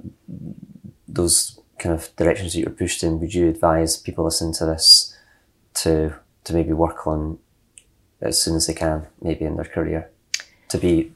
[1.07, 4.65] those kind of directions that you were pushed in would you advise people listening to
[4.65, 5.17] this
[5.73, 6.13] to
[6.45, 7.37] to maybe work on
[8.21, 10.09] as soon as they can maybe in their career
[10.69, 11.11] to be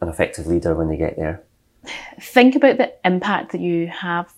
[0.00, 1.42] an effective leader when they get there
[2.20, 4.32] think about the impact that you have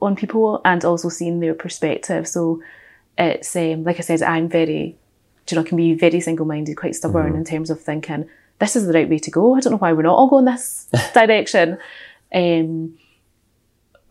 [0.00, 2.26] on people and also seeing their perspective.
[2.26, 2.62] So
[3.18, 4.98] it's um, like I said, I'm very,
[5.50, 8.92] you know, can be very single-minded, quite stubborn in terms of thinking this is the
[8.92, 9.54] right way to go.
[9.54, 11.78] I don't know why we're not all going this direction.
[12.34, 12.96] Um,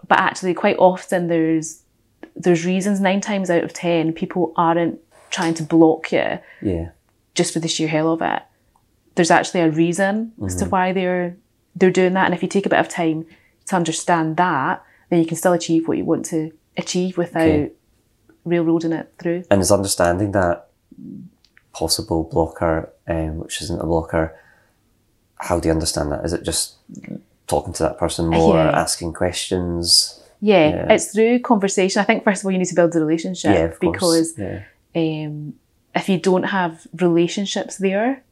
[0.07, 1.83] but actually, quite often there's
[2.35, 2.99] there's reasons.
[2.99, 6.89] Nine times out of ten, people aren't trying to block you yeah
[7.33, 8.41] just for the sheer hell of it.
[9.15, 11.37] There's actually a reason as to why they're
[11.75, 13.25] they're doing that, and if you take a bit of time
[13.67, 17.71] to understand that, then you can still achieve what you want to achieve without Okay.
[18.45, 19.43] railroading it through.
[19.51, 20.67] and is understanding that
[21.73, 24.35] possible blocker um, which isn't a blocker
[25.37, 26.75] how do you understand that is it just
[27.47, 28.71] talking to that person more Yeah.
[28.81, 30.93] asking questions Yeah, Yeah.
[30.93, 32.01] it's through conversation.
[32.01, 34.33] I think first of all you need to build the relationship yeah because
[34.95, 35.53] um,
[35.95, 38.23] if you don't have relationships there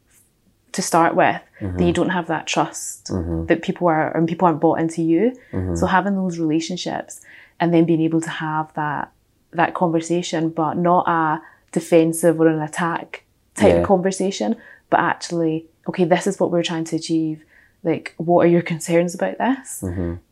[0.72, 1.92] to start with, then you mm-hmm.
[1.92, 3.46] don't have that trust mm-hmm.
[3.46, 5.36] that people are and people aren't bought into you.
[5.52, 5.74] Mm-hmm.
[5.74, 7.20] So having those relationships
[7.58, 9.12] and then being able to have that
[9.52, 13.24] that conversation, but not a defensive or an attack
[13.56, 13.82] type Yeah.
[13.82, 14.56] conversation,
[14.90, 17.44] but actually, okay, this is what we're trying to achieve.
[17.82, 19.82] Like, what are your concerns about this?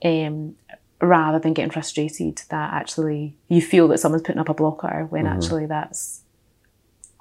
[0.05, 0.55] Um,
[1.01, 5.27] rather than getting frustrated that actually you feel that someone's putting up a blocker when
[5.27, 6.23] actually that's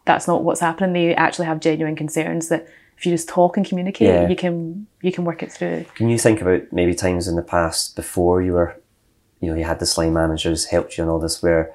[0.06, 0.94] that's not what's happening.
[0.94, 2.68] They actually have genuine concerns that
[2.98, 4.28] if you just talk and communicate, Yeah.
[4.28, 5.86] you can you can work it through.
[5.96, 8.76] Can you think about maybe times in the past before you were,
[9.40, 11.74] you know, you had the line managers helped you and all this where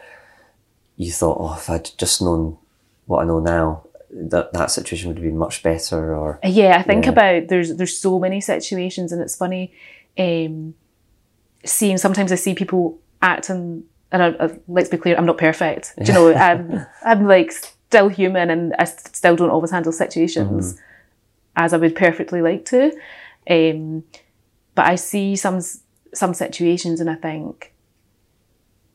[0.97, 2.59] you thought, oh, if I'd just known
[3.07, 6.83] what I know now, that that situation would have been much better or Yeah, I
[6.83, 7.13] think Yeah.
[7.13, 9.73] about there's there's so many situations, and it's funny
[10.19, 10.75] um,
[11.65, 11.99] seeing.
[11.99, 15.95] Sometimes I see people acting, and I, I, let's be clear, I'm not perfect.
[15.97, 20.79] Do you know, I'm I'm like still human, and I still don't always handle situations
[21.57, 22.93] as I would perfectly like to.
[23.49, 24.05] Um,
[24.75, 25.61] but I see some
[26.15, 27.69] some situations, and I think.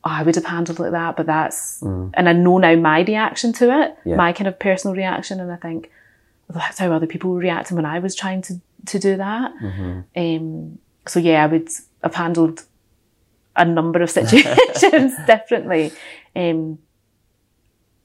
[0.04, 3.00] Oh, I would have handled it like that, but that's, and I know now my
[3.00, 4.14] reaction to it, Yeah.
[4.14, 5.90] my kind of personal reaction, and I think,
[6.48, 9.52] well, that's how other people were reacting when I was trying to to do that.
[10.16, 11.68] Um, so yeah, I would
[12.04, 12.62] have handled
[13.56, 15.90] a number of situations differently.
[16.36, 16.78] Um,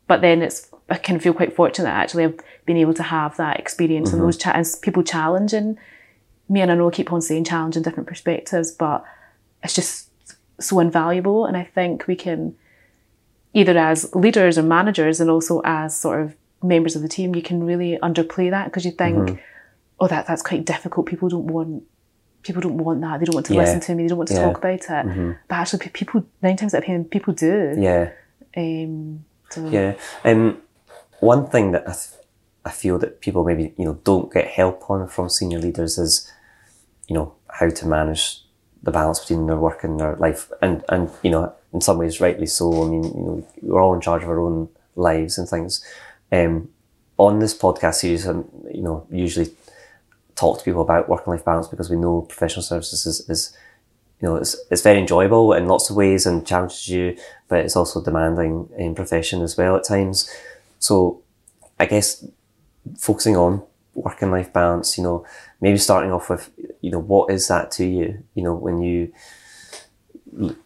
[0.07, 3.59] but then it's I can feel quite fortunate actually I've been able to have that
[3.59, 5.77] experience and those cha- and people challenging
[6.49, 9.03] me and I know I keep on saying challenging different perspectives, but
[9.63, 10.09] it's just
[10.59, 11.45] so invaluable.
[11.45, 12.55] And I think we can
[13.53, 17.41] either as leaders or managers and also as sort of members of the team, you
[17.41, 19.41] can really underplay that because you think,
[20.01, 21.05] oh, that that's quite difficult.
[21.05, 21.83] People don't want
[22.43, 23.19] people don't want that.
[23.21, 23.61] They don't want to Yeah.
[23.61, 24.03] listen to me.
[24.03, 24.43] They don't want to Yeah.
[24.43, 25.37] talk about it.
[25.47, 27.75] But actually, people nine times out of ten, people do.
[27.79, 28.09] yeah.
[28.55, 29.93] Um, so Yeah.
[30.25, 30.57] Um,
[31.23, 32.21] one thing that I, th-
[32.65, 36.31] I feel that people maybe you know don't get help on from senior leaders is,
[37.07, 38.41] you know, how to manage
[38.81, 42.21] the balance between their work and their life, and and you know, in some ways,
[42.21, 42.85] rightly so.
[42.85, 45.83] I mean, you know, we're all in charge of our own lives and things.
[46.31, 46.69] Um,
[47.17, 49.51] on this podcast series, um, you know, usually
[50.35, 53.57] talk to people about work and life balance because we know professional services is, is
[54.19, 57.17] you know, it's, it's very enjoyable in lots of ways and challenges you,
[57.49, 60.29] but it's also demanding in profession as well at times.
[60.83, 61.21] So
[61.79, 62.27] I guess
[62.97, 65.25] focusing on work and life balance, you know,
[65.61, 68.21] maybe starting off with, you know, what is that to you?
[68.35, 69.13] You know, when you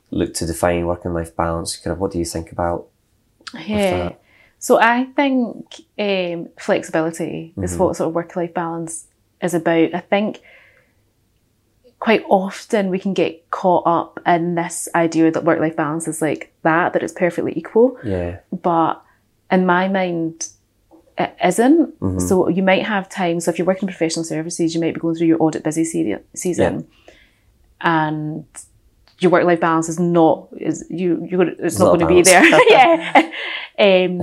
[0.10, 2.88] look, to define work and life balance, kind of what do you think about?
[3.67, 4.13] yeah.
[4.58, 9.06] So I think um, flexibility is what sort of work life balance
[9.39, 9.93] is about.
[9.93, 10.41] I think
[11.99, 16.23] quite often we can get caught up in this idea that work life balance is
[16.23, 17.99] like that, that it's perfectly equal.
[18.03, 18.39] Yeah.
[18.51, 19.03] but
[19.51, 20.49] in my mind
[21.17, 21.99] it isn't.
[21.99, 22.19] Mm-hmm.
[22.19, 23.39] So you might have time.
[23.39, 25.83] so if you're working in professional services you might be going through your audit busy
[25.83, 26.88] se- season.
[27.81, 28.45] And
[29.19, 32.21] your work life balance is not is you you're gonna, it's not going to be
[32.21, 32.43] there.
[32.69, 33.31] Yeah.
[33.79, 34.21] Um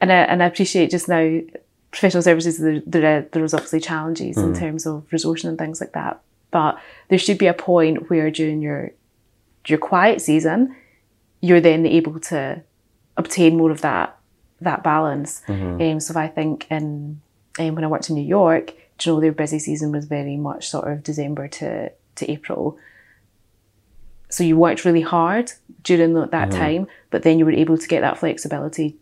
[0.00, 1.40] and I, and I appreciate just now
[1.90, 4.58] professional services there, there, there's obviously challenges in mm.
[4.58, 6.20] terms of resourcing and things like that.
[6.50, 8.92] But there should be a point where during your
[9.66, 10.76] your quiet season
[11.40, 12.62] you're then able to
[13.16, 14.18] obtain more of that
[14.60, 15.42] that balance.
[15.48, 17.20] Um, so I think in
[17.58, 20.68] um, when I worked in New York, you know their busy season was very much
[20.68, 22.78] sort of December to to April.
[24.28, 25.52] So you worked really hard
[25.84, 28.96] during that time, but then you were able to get that flexibility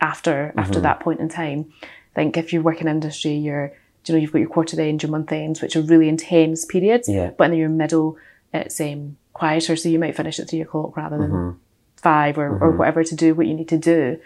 [0.00, 1.72] after after that point in time.
[1.82, 3.72] I think if you work in industry, you're
[4.06, 7.08] you know you've got your quarter end, your month ends, which are really intense periods.
[7.08, 7.30] Yeah.
[7.36, 8.16] But in your middle,
[8.52, 11.60] it's um, quieter, so you might finish at three o'clock rather than
[12.02, 14.18] five or, or whatever to do what you need to do.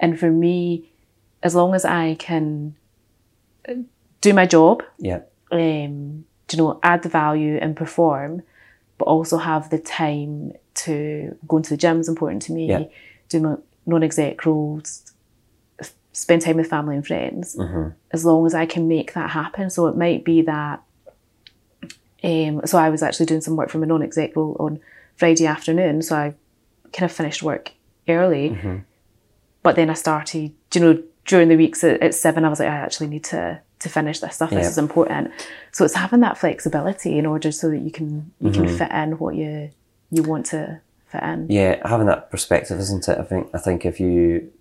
[0.00, 0.90] And for me,
[1.42, 2.74] as long as I can
[3.68, 3.74] uh,
[4.20, 5.20] do my job, Yeah.
[5.52, 8.42] um, you know, add the value and perform,
[8.96, 12.84] but also have the time to go into the gym is important to me, Yeah.
[13.28, 15.12] do my non-exec roles,
[16.12, 17.56] spend time with family and friends,
[18.10, 19.70] as long as I can make that happen.
[19.70, 20.82] So it might be that,
[22.24, 24.80] um, so I was actually doing some work from a non-exec role on
[25.16, 26.34] Friday afternoon, so I
[26.92, 27.72] kind of finished work
[28.08, 28.78] early, mm-hmm.
[29.62, 32.68] but then I started, you know, during the weeks at, at seven, I was like,
[32.68, 34.50] I actually need to to finish this stuff.
[34.50, 35.30] This is important.
[35.70, 38.76] So it's having that flexibility in order so that you can you can mm-hmm.
[38.76, 39.70] fit in what you
[40.10, 41.46] you want to fit in.
[41.50, 43.18] Yeah, having that perspective, isn't it?
[43.18, 44.52] I think I think if you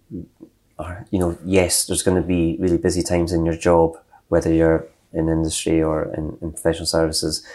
[0.77, 3.97] are, you know, yes, there's going to be really busy times in your job,
[4.27, 7.45] whether you're in industry or in, in professional services,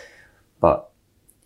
[0.60, 0.90] but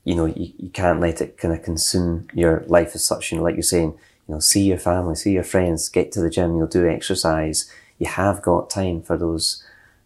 [0.07, 3.33] you know, you, you can't let it kind of consume your life as such.
[3.33, 3.99] You know, like you're saying,
[4.29, 7.69] you know, see your family, see your friends, get to the gym, you'll do exercise.
[7.99, 9.65] You have got time for those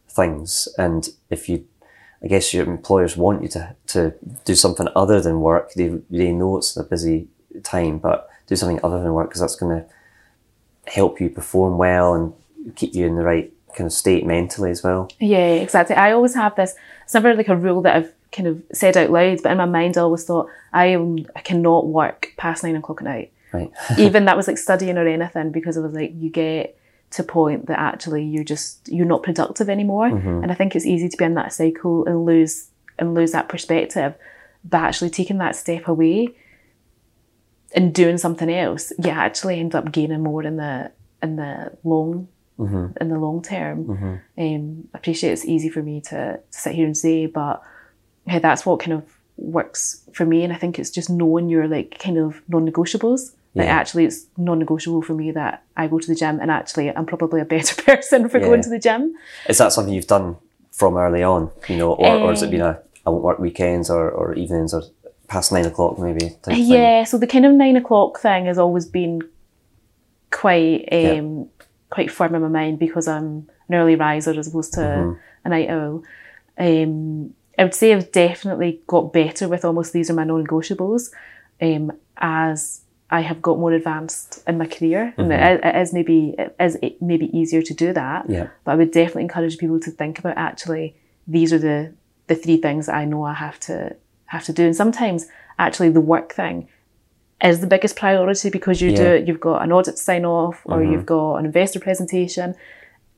[0.09, 0.69] things.
[0.79, 1.67] And if you,
[2.25, 4.15] I guess your employers want you to, to
[4.47, 7.29] do something other than work, they, they know it's a busy
[7.63, 12.15] time, but do something other than work because that's going to help you perform well
[12.15, 12.33] and
[12.75, 15.11] keep you in the right kind of state mentally as well.
[15.19, 15.95] Yeah, exactly.
[15.95, 16.75] I always have this.
[17.05, 19.65] It's never like a rule that I've kind of said out loud, but in my
[19.65, 21.27] mind, I always thought I am.
[21.35, 23.33] I cannot work past nine o'clock at night.
[23.53, 23.71] Right.
[23.99, 26.79] Even that was like studying or anything because it was like you get
[27.11, 30.43] to a point that actually you're just you're not productive anymore, mm-hmm.
[30.43, 32.69] and I think it's easy to be in that cycle and lose
[32.99, 34.15] and lose that perspective.
[34.65, 36.29] But actually taking that step away
[37.75, 42.29] and doing something else, you actually end up gaining more in the in the long
[42.61, 42.87] mm-hmm.
[43.01, 43.85] in the long term.
[43.85, 44.15] Mm-hmm.
[44.39, 47.63] Um, I appreciate it's easy for me to, to sit here and say, but
[48.31, 49.05] yeah, that's what kind of
[49.37, 50.45] works for me.
[50.45, 53.33] And I think it's just knowing your like kind of non-negotiables.
[53.55, 53.75] Like Yeah.
[53.81, 57.41] actually, it's non-negotiable for me that I go to the gym, and actually, I'm probably
[57.41, 58.47] a better person for Yeah.
[58.47, 59.15] going to the gym.
[59.49, 60.37] Is that something you've done
[60.71, 63.39] from early on, you know, or, or has it Um, been a, I won't work
[63.41, 64.83] weekends or, or evenings or
[65.27, 66.31] past nine o'clock maybe?
[66.43, 66.65] Type thing?
[66.67, 69.21] Yeah, so the kind of nine o'clock thing has always been
[70.31, 71.49] quite um,
[71.91, 75.69] quite firm in my mind because I'm an early riser as opposed to a night
[75.71, 76.03] owl.
[76.57, 81.11] Um, I would say I've definitely got better with almost these are my non-negotiables
[81.61, 82.81] um, as
[83.11, 86.79] I have got more advanced in my career, and it, it is maybe it is
[87.01, 88.31] maybe easier to do that.
[88.31, 88.49] Yeah.
[88.65, 90.95] But I would definitely encourage people to think about actually
[91.27, 91.93] these are the
[92.29, 93.95] the three things that I know I have to
[94.27, 95.27] have to do, and sometimes
[95.59, 96.69] actually the work thing
[97.43, 99.13] is the biggest priority because you do Yeah.
[99.17, 99.29] it.
[99.29, 102.55] You've got an audit to sign off, or you've got an investor presentation,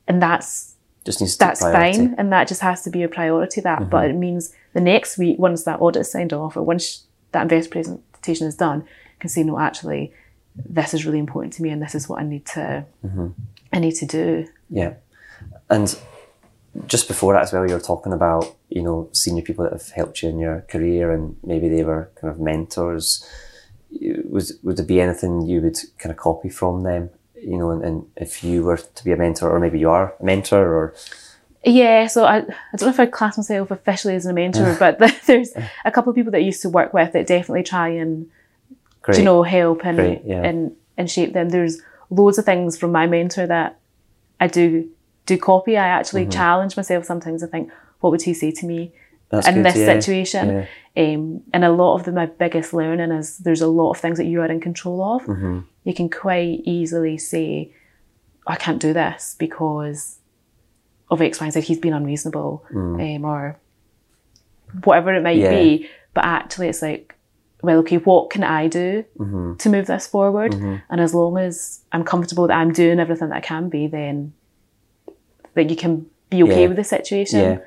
[0.07, 0.72] and that's
[1.05, 3.59] Just needs that's fine, and that just has to be a priority.
[3.61, 4.15] That, but mm-hmm.
[4.15, 7.71] it means the next week, once that audit is signed off, or once that investor
[7.71, 8.85] presentation is done,
[9.19, 10.13] can say no, actually,
[10.55, 13.29] this is really important to me, and this is what I need to mm-hmm.
[13.73, 14.47] I need to do.
[14.69, 14.93] Yeah.
[15.69, 15.97] And
[16.87, 19.89] just before that as well, you were talking about, you know, senior people that have
[19.89, 23.27] helped you in your career and maybe they were kind of mentors.
[24.25, 27.09] Was, would there be anything you would kind of copy from them?
[27.43, 30.13] You know, and, and if you were to be a mentor, or maybe you are
[30.19, 30.93] a mentor, or
[31.63, 32.41] Yeah, so I, I
[32.77, 35.51] don't know if I'd class myself officially as a mentor, but there's
[35.85, 38.29] a couple of people that I used to work with that definitely try and
[39.01, 39.17] great.
[39.19, 40.41] you know help and Great, yeah.
[40.43, 41.49] and and shape them.
[41.49, 43.79] There's loads of things from my mentor that
[44.39, 44.89] I do
[45.25, 45.77] do copy.
[45.77, 46.31] I actually Mm-hmm.
[46.31, 47.43] challenge myself sometimes.
[47.43, 47.71] I think,
[48.01, 48.91] what would he say to me
[49.33, 50.49] That's in good, this yeah, situation?
[50.49, 50.65] yeah.
[50.95, 54.17] Um, and a lot of the, my biggest learning is there's a lot of things
[54.19, 55.23] that you are in control of.
[55.23, 55.59] Mm-hmm.
[55.85, 57.71] You can quite easily say,
[58.45, 60.19] I can't do this because
[61.09, 61.61] of X, Y, and Z.
[61.61, 63.57] He's been unreasonable, um, or
[64.83, 65.41] whatever it might Mm.
[65.41, 65.49] Yeah.
[65.49, 65.89] be.
[66.13, 67.15] But actually, it's like,
[67.63, 69.55] well, okay, what can I do Mm-hmm.
[69.55, 70.53] to move this forward?
[70.53, 74.33] And as long as I'm comfortable that I'm doing everything that I can be, then
[75.55, 76.67] that you can be okay Yeah.
[76.67, 77.39] with the situation.
[77.39, 77.57] Yeah.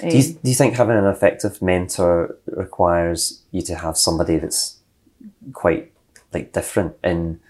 [0.00, 0.38] Do you, eh.
[0.42, 4.78] do you think having an effective mentor requires you to have somebody that's
[5.52, 5.92] quite
[6.32, 7.40] like different in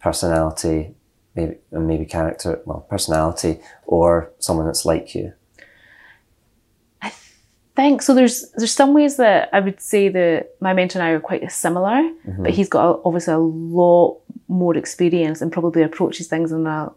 [0.00, 0.94] personality,
[1.34, 5.32] maybe and maybe character, well, personality, or someone that's like you?
[7.02, 7.12] I
[7.74, 8.14] think so.
[8.14, 11.50] There's there's some ways that I would say that my mentor and I are quite
[11.50, 12.44] similar, but mm-hmm.
[12.46, 16.90] he's got a, obviously a lot more experience and probably approaches things in a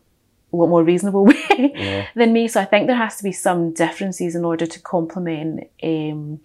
[0.51, 2.07] more reasonable way Yeah.
[2.15, 2.47] than me.
[2.47, 6.39] So I think there has to be some differences in order to complement um,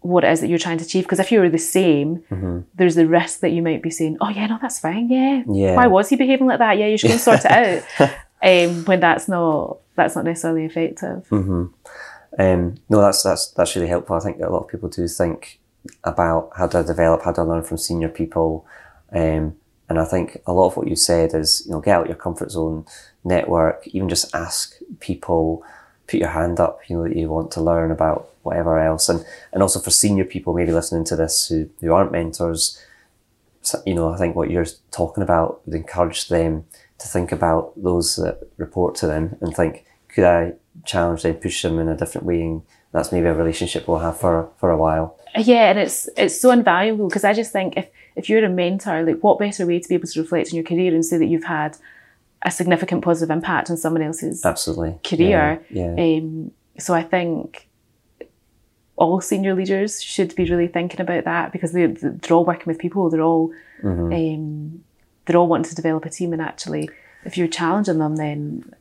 [0.00, 1.04] what it is that you're trying to achieve.
[1.04, 2.24] Because if you were the same,
[2.74, 5.08] there's the risk that you might be saying, "Oh yeah, no, that's fine.
[5.10, 5.76] Yeah, Yeah.
[5.76, 6.78] why was he behaving like that?
[6.78, 7.50] Yeah, you should go sort it
[8.00, 8.10] out."
[8.42, 11.26] Um, when that's not that's not necessarily effective.
[11.32, 14.16] Um, no, that's that's that's really helpful.
[14.16, 15.60] I think that a lot of people do think
[16.02, 18.66] about how do I develop, how do I learn from senior people,
[19.12, 19.54] um,
[19.94, 22.16] and I think a lot of what you said is you know get out your
[22.16, 22.84] comfort zone,
[23.22, 25.62] network, even just ask people,
[26.08, 29.24] put your hand up, you know that you want to learn about whatever else, and
[29.52, 32.82] and also for senior people maybe listening to this who who aren't mentors,
[33.86, 36.64] you know I think what you're talking about would encourage them
[36.98, 40.54] to think about those that report to them and think could I
[40.84, 42.62] challenge them, push them in a different way, and
[42.92, 45.18] that's maybe a relationship we'll have for for a while.
[45.36, 49.02] Yeah, and it's it's so invaluable because I just think if if you're a mentor,
[49.02, 51.26] like what better way to be able to reflect on your career and say that
[51.26, 51.76] you've had
[52.42, 55.64] a significant positive impact on someone else's Absolutely, career.
[55.70, 56.18] Yeah, yeah.
[56.18, 57.68] Um, so I think
[58.96, 62.78] all senior leaders should be really thinking about that because they're, they're all working with
[62.78, 63.10] people.
[63.10, 63.52] They're all
[63.82, 64.12] Mm-hmm.
[64.14, 64.84] um,
[65.26, 66.88] they're all wanting to develop a team, and actually,
[67.24, 68.72] if you're challenging them, then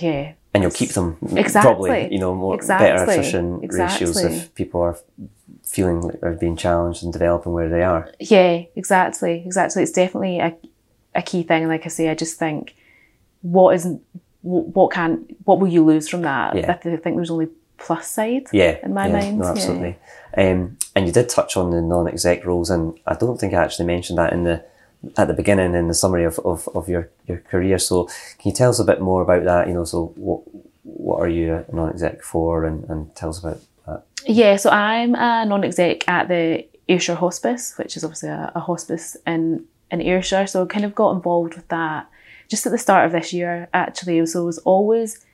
[0.00, 1.90] yeah, and you'll keep them Exactly.
[1.90, 3.14] probably you know more better Exactly.
[3.14, 4.96] attrition ratios if people are
[5.64, 8.12] feeling like they're being challenged and developing where they are.
[8.20, 9.82] Yeah, exactly, exactly.
[9.82, 10.56] It's definitely a,
[11.14, 11.66] a key thing.
[11.68, 12.76] Like I say, I just think
[13.42, 13.84] what is
[14.42, 16.56] wh- what can what will you lose from that?
[16.56, 16.70] Yeah.
[16.70, 18.46] I think there's only plus side.
[18.52, 19.50] Yeah, in my yeah, mind, no, yeah.
[19.50, 19.96] absolutely.
[20.36, 23.86] Um, and you did touch on the non-exec roles, and I don't think I actually
[23.86, 24.64] mentioned that in the
[25.16, 27.78] at the beginning in the summary of, of, of your, your career.
[27.78, 28.04] So
[28.38, 29.68] can you tell us a bit more about that?
[29.68, 30.42] You know, so what
[30.82, 34.04] what are you a non-exec for, and, and tell us about that.
[34.26, 39.16] Yeah, so I'm a non-exec at the Ayrshire Hospice, which is obviously a, a hospice
[39.26, 40.46] in in Ayrshire.
[40.46, 42.08] So I kind of got involved with that
[42.48, 44.24] just at the start of this year, actually.
[44.26, 45.24] So I was always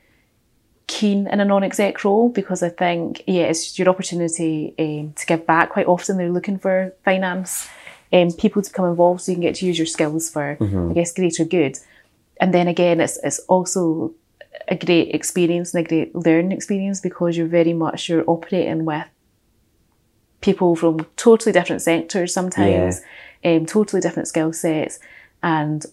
[0.86, 5.46] keen in a non-exec role because I think yeah, it's your opportunity um, to give
[5.46, 5.70] back.
[5.70, 7.68] Quite often they're looking for finance
[8.12, 10.56] um, people to become involved, so you can get to use your skills for
[10.90, 11.78] I guess greater good.
[12.40, 14.12] And then again, it's it's also
[14.68, 19.06] a great experience and a great learning experience because you're very much you're operating with
[20.40, 23.00] people from totally different sectors sometimes,
[23.44, 24.98] um, totally different skill sets,
[25.42, 25.84] and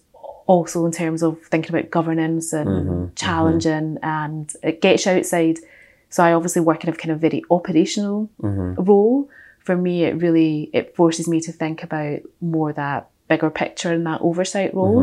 [0.46, 5.58] also in terms of thinking about governance and challenging, and it gets you outside.
[6.10, 8.30] So I obviously work in a kind of very operational
[8.78, 9.28] role.
[9.68, 14.06] For me, it really it forces me to think about more that bigger picture and
[14.06, 15.02] that oversight role,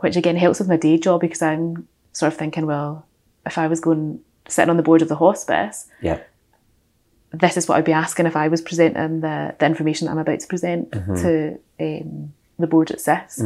[0.00, 3.06] which again helps with my day job because I'm sort of thinking, well,
[3.46, 6.18] if I was going sitting on the board of the hospice, Yeah,
[7.32, 10.18] this is what I'd be asking if I was presenting the, the information that I'm
[10.18, 10.92] about to present
[11.22, 13.40] to um, the board at SIS.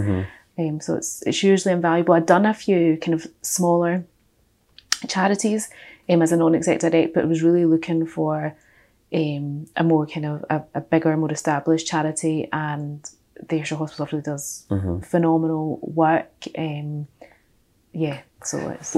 [0.58, 2.14] Um, so it's it's hugely invaluable.
[2.14, 4.04] I'd done a few kind of smaller
[5.06, 5.70] charities
[6.08, 8.52] um, as a non-exec director, but I was really looking for
[9.12, 13.08] um, a more kind of a, a bigger, more established charity, and
[13.48, 14.66] the Ayrshire Hospital really does
[15.02, 16.30] phenomenal work.
[16.56, 17.06] Um,
[17.92, 18.96] yeah, so it's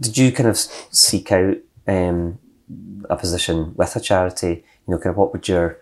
[0.00, 2.38] did you kind of seek out um,
[3.08, 4.64] a position with a charity?
[4.86, 5.78] You know, kind of what would your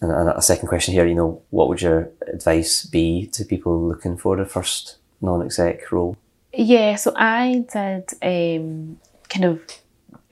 [0.00, 1.06] and, and a second question here.
[1.06, 6.16] You know, what would your advice be to people looking for the first non-exec role?
[6.52, 8.98] Yeah, so I did um,
[9.28, 9.60] kind of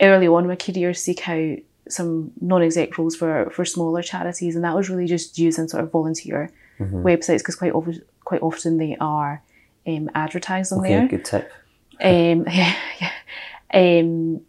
[0.00, 1.58] early on my career seek out
[1.92, 5.90] some non-exec roles for, for smaller charities, and that was really just using sort of
[5.92, 9.40] volunteer websites because quite often quite often they are
[9.86, 11.08] um, advertised on Okay, there.
[11.08, 11.52] good tip.
[12.00, 13.12] Um, yeah, yeah.
[13.72, 14.40] Um,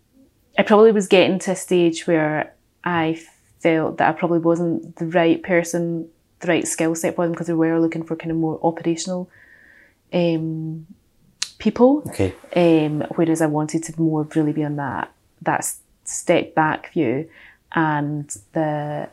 [0.57, 3.19] I probably was getting to a stage where I
[3.59, 6.07] felt that I probably wasn't the right person,
[6.39, 9.29] the right skill set for them because they were looking for kind of more operational
[10.11, 10.85] um,
[11.59, 12.03] people.
[12.07, 16.91] Okay, Um, whereas I wanted to more really be on that that s- step back
[16.93, 17.29] view,
[17.73, 19.09] and the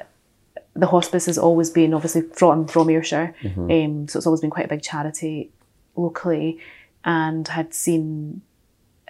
[0.74, 3.34] the hospice has always been obviously from from Ayrshire,
[3.70, 5.50] um, so it's always been quite a big charity
[5.96, 6.58] locally,
[7.04, 8.42] and had seen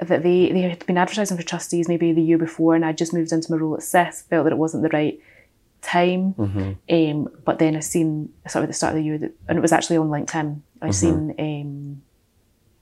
[0.01, 3.13] that they they had been advertising for trustees maybe the year before, and I just
[3.13, 5.21] moved into my role at SIS, felt that it wasn't the right
[5.83, 6.35] time.
[6.91, 9.59] Um, but then I seen sort of at the start of the year that, and
[9.59, 10.61] it was actually on LinkedIn.
[10.83, 12.03] I seen um,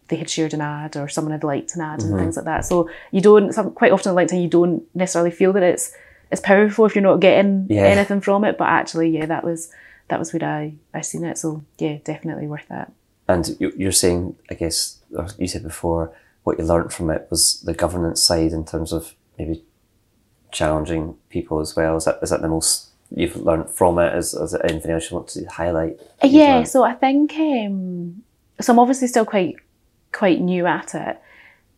[0.09, 2.65] they had shared an ad or someone had liked an ad and things like that.
[2.65, 5.93] So you don't some, quite often like you don't necessarily feel that it's
[6.31, 7.85] it's powerful if you're not getting Yeah.
[7.85, 8.59] anything from it.
[8.59, 9.71] But actually, yeah, that was
[10.09, 11.39] that was where I I seen it.
[11.39, 12.89] So yeah, definitely worth it.
[13.29, 14.99] and you- you're saying, I guess,
[15.37, 16.13] you said before,
[16.45, 19.63] what you learnt from it was the governance side in terms of maybe
[20.51, 21.97] challenging people as well.
[21.97, 24.15] Is that is that the most you've learnt from it?
[24.17, 26.01] Is, is there anything else you want to highlight?
[26.23, 26.69] Yeah, learnt?
[26.69, 28.23] so I think um,
[28.61, 28.73] so.
[28.73, 29.57] I'm obviously still quite
[30.13, 31.21] quite new at it,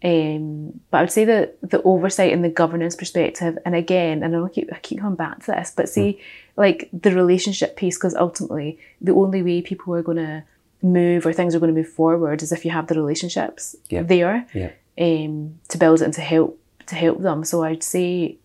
[0.03, 4.35] um, but I would say that the oversight and the governance perspective, and again, and
[4.35, 6.21] I keep I keep coming back to this, but see,
[6.57, 10.43] like the relationship piece, because ultimately the only way people are going to
[10.83, 14.47] move or things are going to move forward is if you have the relationships there
[14.55, 14.71] Yeah.
[14.99, 17.45] um, to build it and to help to help them.
[17.45, 18.39] So I'd say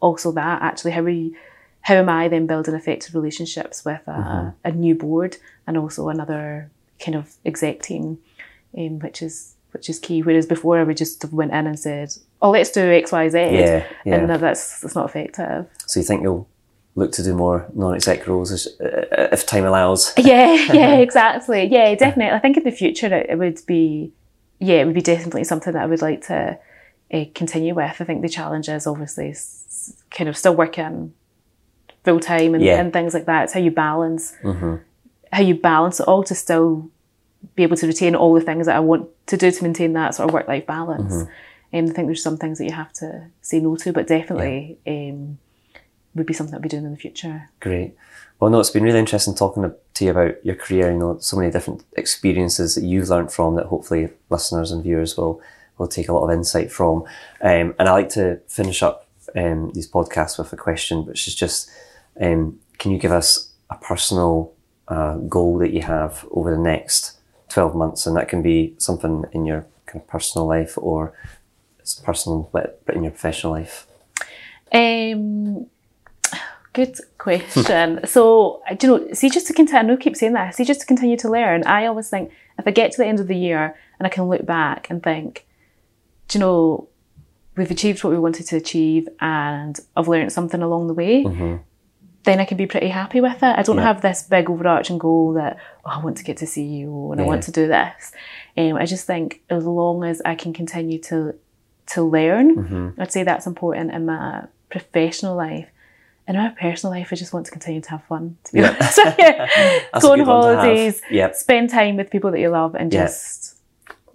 [0.00, 1.36] also that actually how we
[1.82, 6.70] how am I then building effective relationships with a, a new board and also another
[6.98, 8.18] kind of exec team,
[8.76, 10.22] um, which is which is key.
[10.22, 12.12] Whereas before I would just have went in and said,
[12.42, 14.14] "Oh, let's do X, Y, Z," Yeah, yeah.
[14.16, 15.66] and that's that's not effective.
[15.86, 16.48] So you think you'll
[16.96, 20.12] look to do more non-exec roles as, uh, if time allows?
[20.18, 21.64] yeah, yeah, exactly.
[21.66, 22.34] Yeah, definitely.
[22.36, 24.12] I think in the future it, it would be,
[24.58, 26.58] yeah, it would be definitely something that I would like to
[27.14, 28.00] uh, continue with.
[28.00, 31.14] I think the challenge is obviously s- kind of still working
[32.04, 32.80] full time and, Yeah.
[32.80, 33.44] and things like that.
[33.44, 34.34] It's how you balance,
[35.32, 36.90] how you balance it all to still
[37.54, 40.14] be able to retain all the things that I want to do to maintain that
[40.14, 41.26] sort of work life balance.
[41.72, 44.78] And I think there's some things that you have to say no to, but definitely
[44.86, 45.38] um,
[46.14, 47.48] would be something I'd be doing in the future.
[47.60, 47.94] Great.
[48.40, 50.90] Well, no, it's been really interesting talking to- to you about your career.
[50.90, 55.16] You know, so many different experiences that you've learned from that hopefully listeners and viewers
[55.16, 55.40] will
[55.78, 57.04] will take a lot of insight from.
[57.40, 61.34] Um, and I like to finish up um, these podcasts with a question, which is
[61.34, 61.70] just,
[62.20, 64.52] um, can you give us a personal
[64.88, 67.19] uh, goal that you have over the next
[67.50, 71.12] twelve months, and that can be something in your kind of personal life or
[71.78, 73.86] it's personal but in your professional life?
[74.72, 75.66] Um,
[76.72, 78.00] good question.
[78.06, 80.64] so, do you know, see, just to continue, I know I keep saying that, see,
[80.64, 83.26] just to continue to learn, I always think if I get to the end of
[83.26, 85.46] the year and I can look back and think,
[86.28, 86.88] do you know,
[87.56, 91.56] we've achieved what we wanted to achieve and I've learned something along the way, Mm-hmm.
[92.24, 93.58] Then I can be pretty happy with it.
[93.58, 93.84] I don't Yeah.
[93.84, 95.56] have this big overarching goal that,
[95.86, 98.12] oh, I want to get to CEO and I want to do this.
[98.58, 101.34] Um, I just think as long as I can continue to
[101.94, 103.00] to learn, Mm-hmm.
[103.00, 105.66] I'd say that's important in my professional life.
[106.28, 108.76] In my personal life, I just want to continue to have fun, to be Yeah.
[108.78, 108.96] honest.
[110.02, 110.56] Go on good one to have.
[110.58, 111.34] holidays, Yep.
[111.34, 113.06] spend time with people that you love and Yeah.
[113.06, 113.58] just,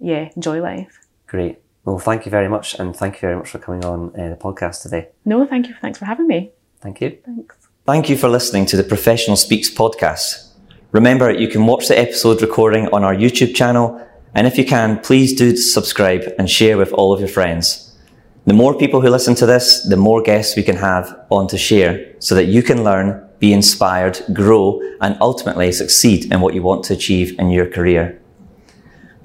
[0.00, 1.00] yeah, enjoy life.
[1.26, 1.58] Great.
[1.84, 4.36] Well, thank you very much, and thank you very much for coming on uh, the
[4.36, 5.08] podcast today.
[5.26, 5.74] No, thank you.
[5.82, 6.52] Thanks for having me.
[6.80, 7.18] Thank you.
[7.26, 7.65] Thanks.
[7.86, 10.48] Thank you for listening to the Professional Speaks podcast.
[10.90, 14.98] Remember, you can watch the episode recording on our YouTube channel, and if you can,
[14.98, 17.96] please do subscribe and share with all of your friends.
[18.44, 21.56] The more people who listen to this, the more guests we can have on to
[21.56, 26.62] share so that you can learn, be inspired, grow, and ultimately succeed in what you
[26.62, 28.20] want to achieve in your career.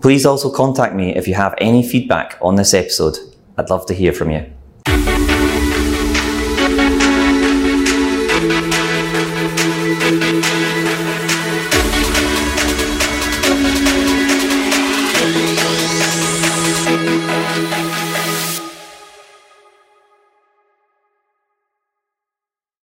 [0.02, 3.18] Please also contact me if you have any feedback on this episode.
[3.58, 5.31] I'd love to hear from you.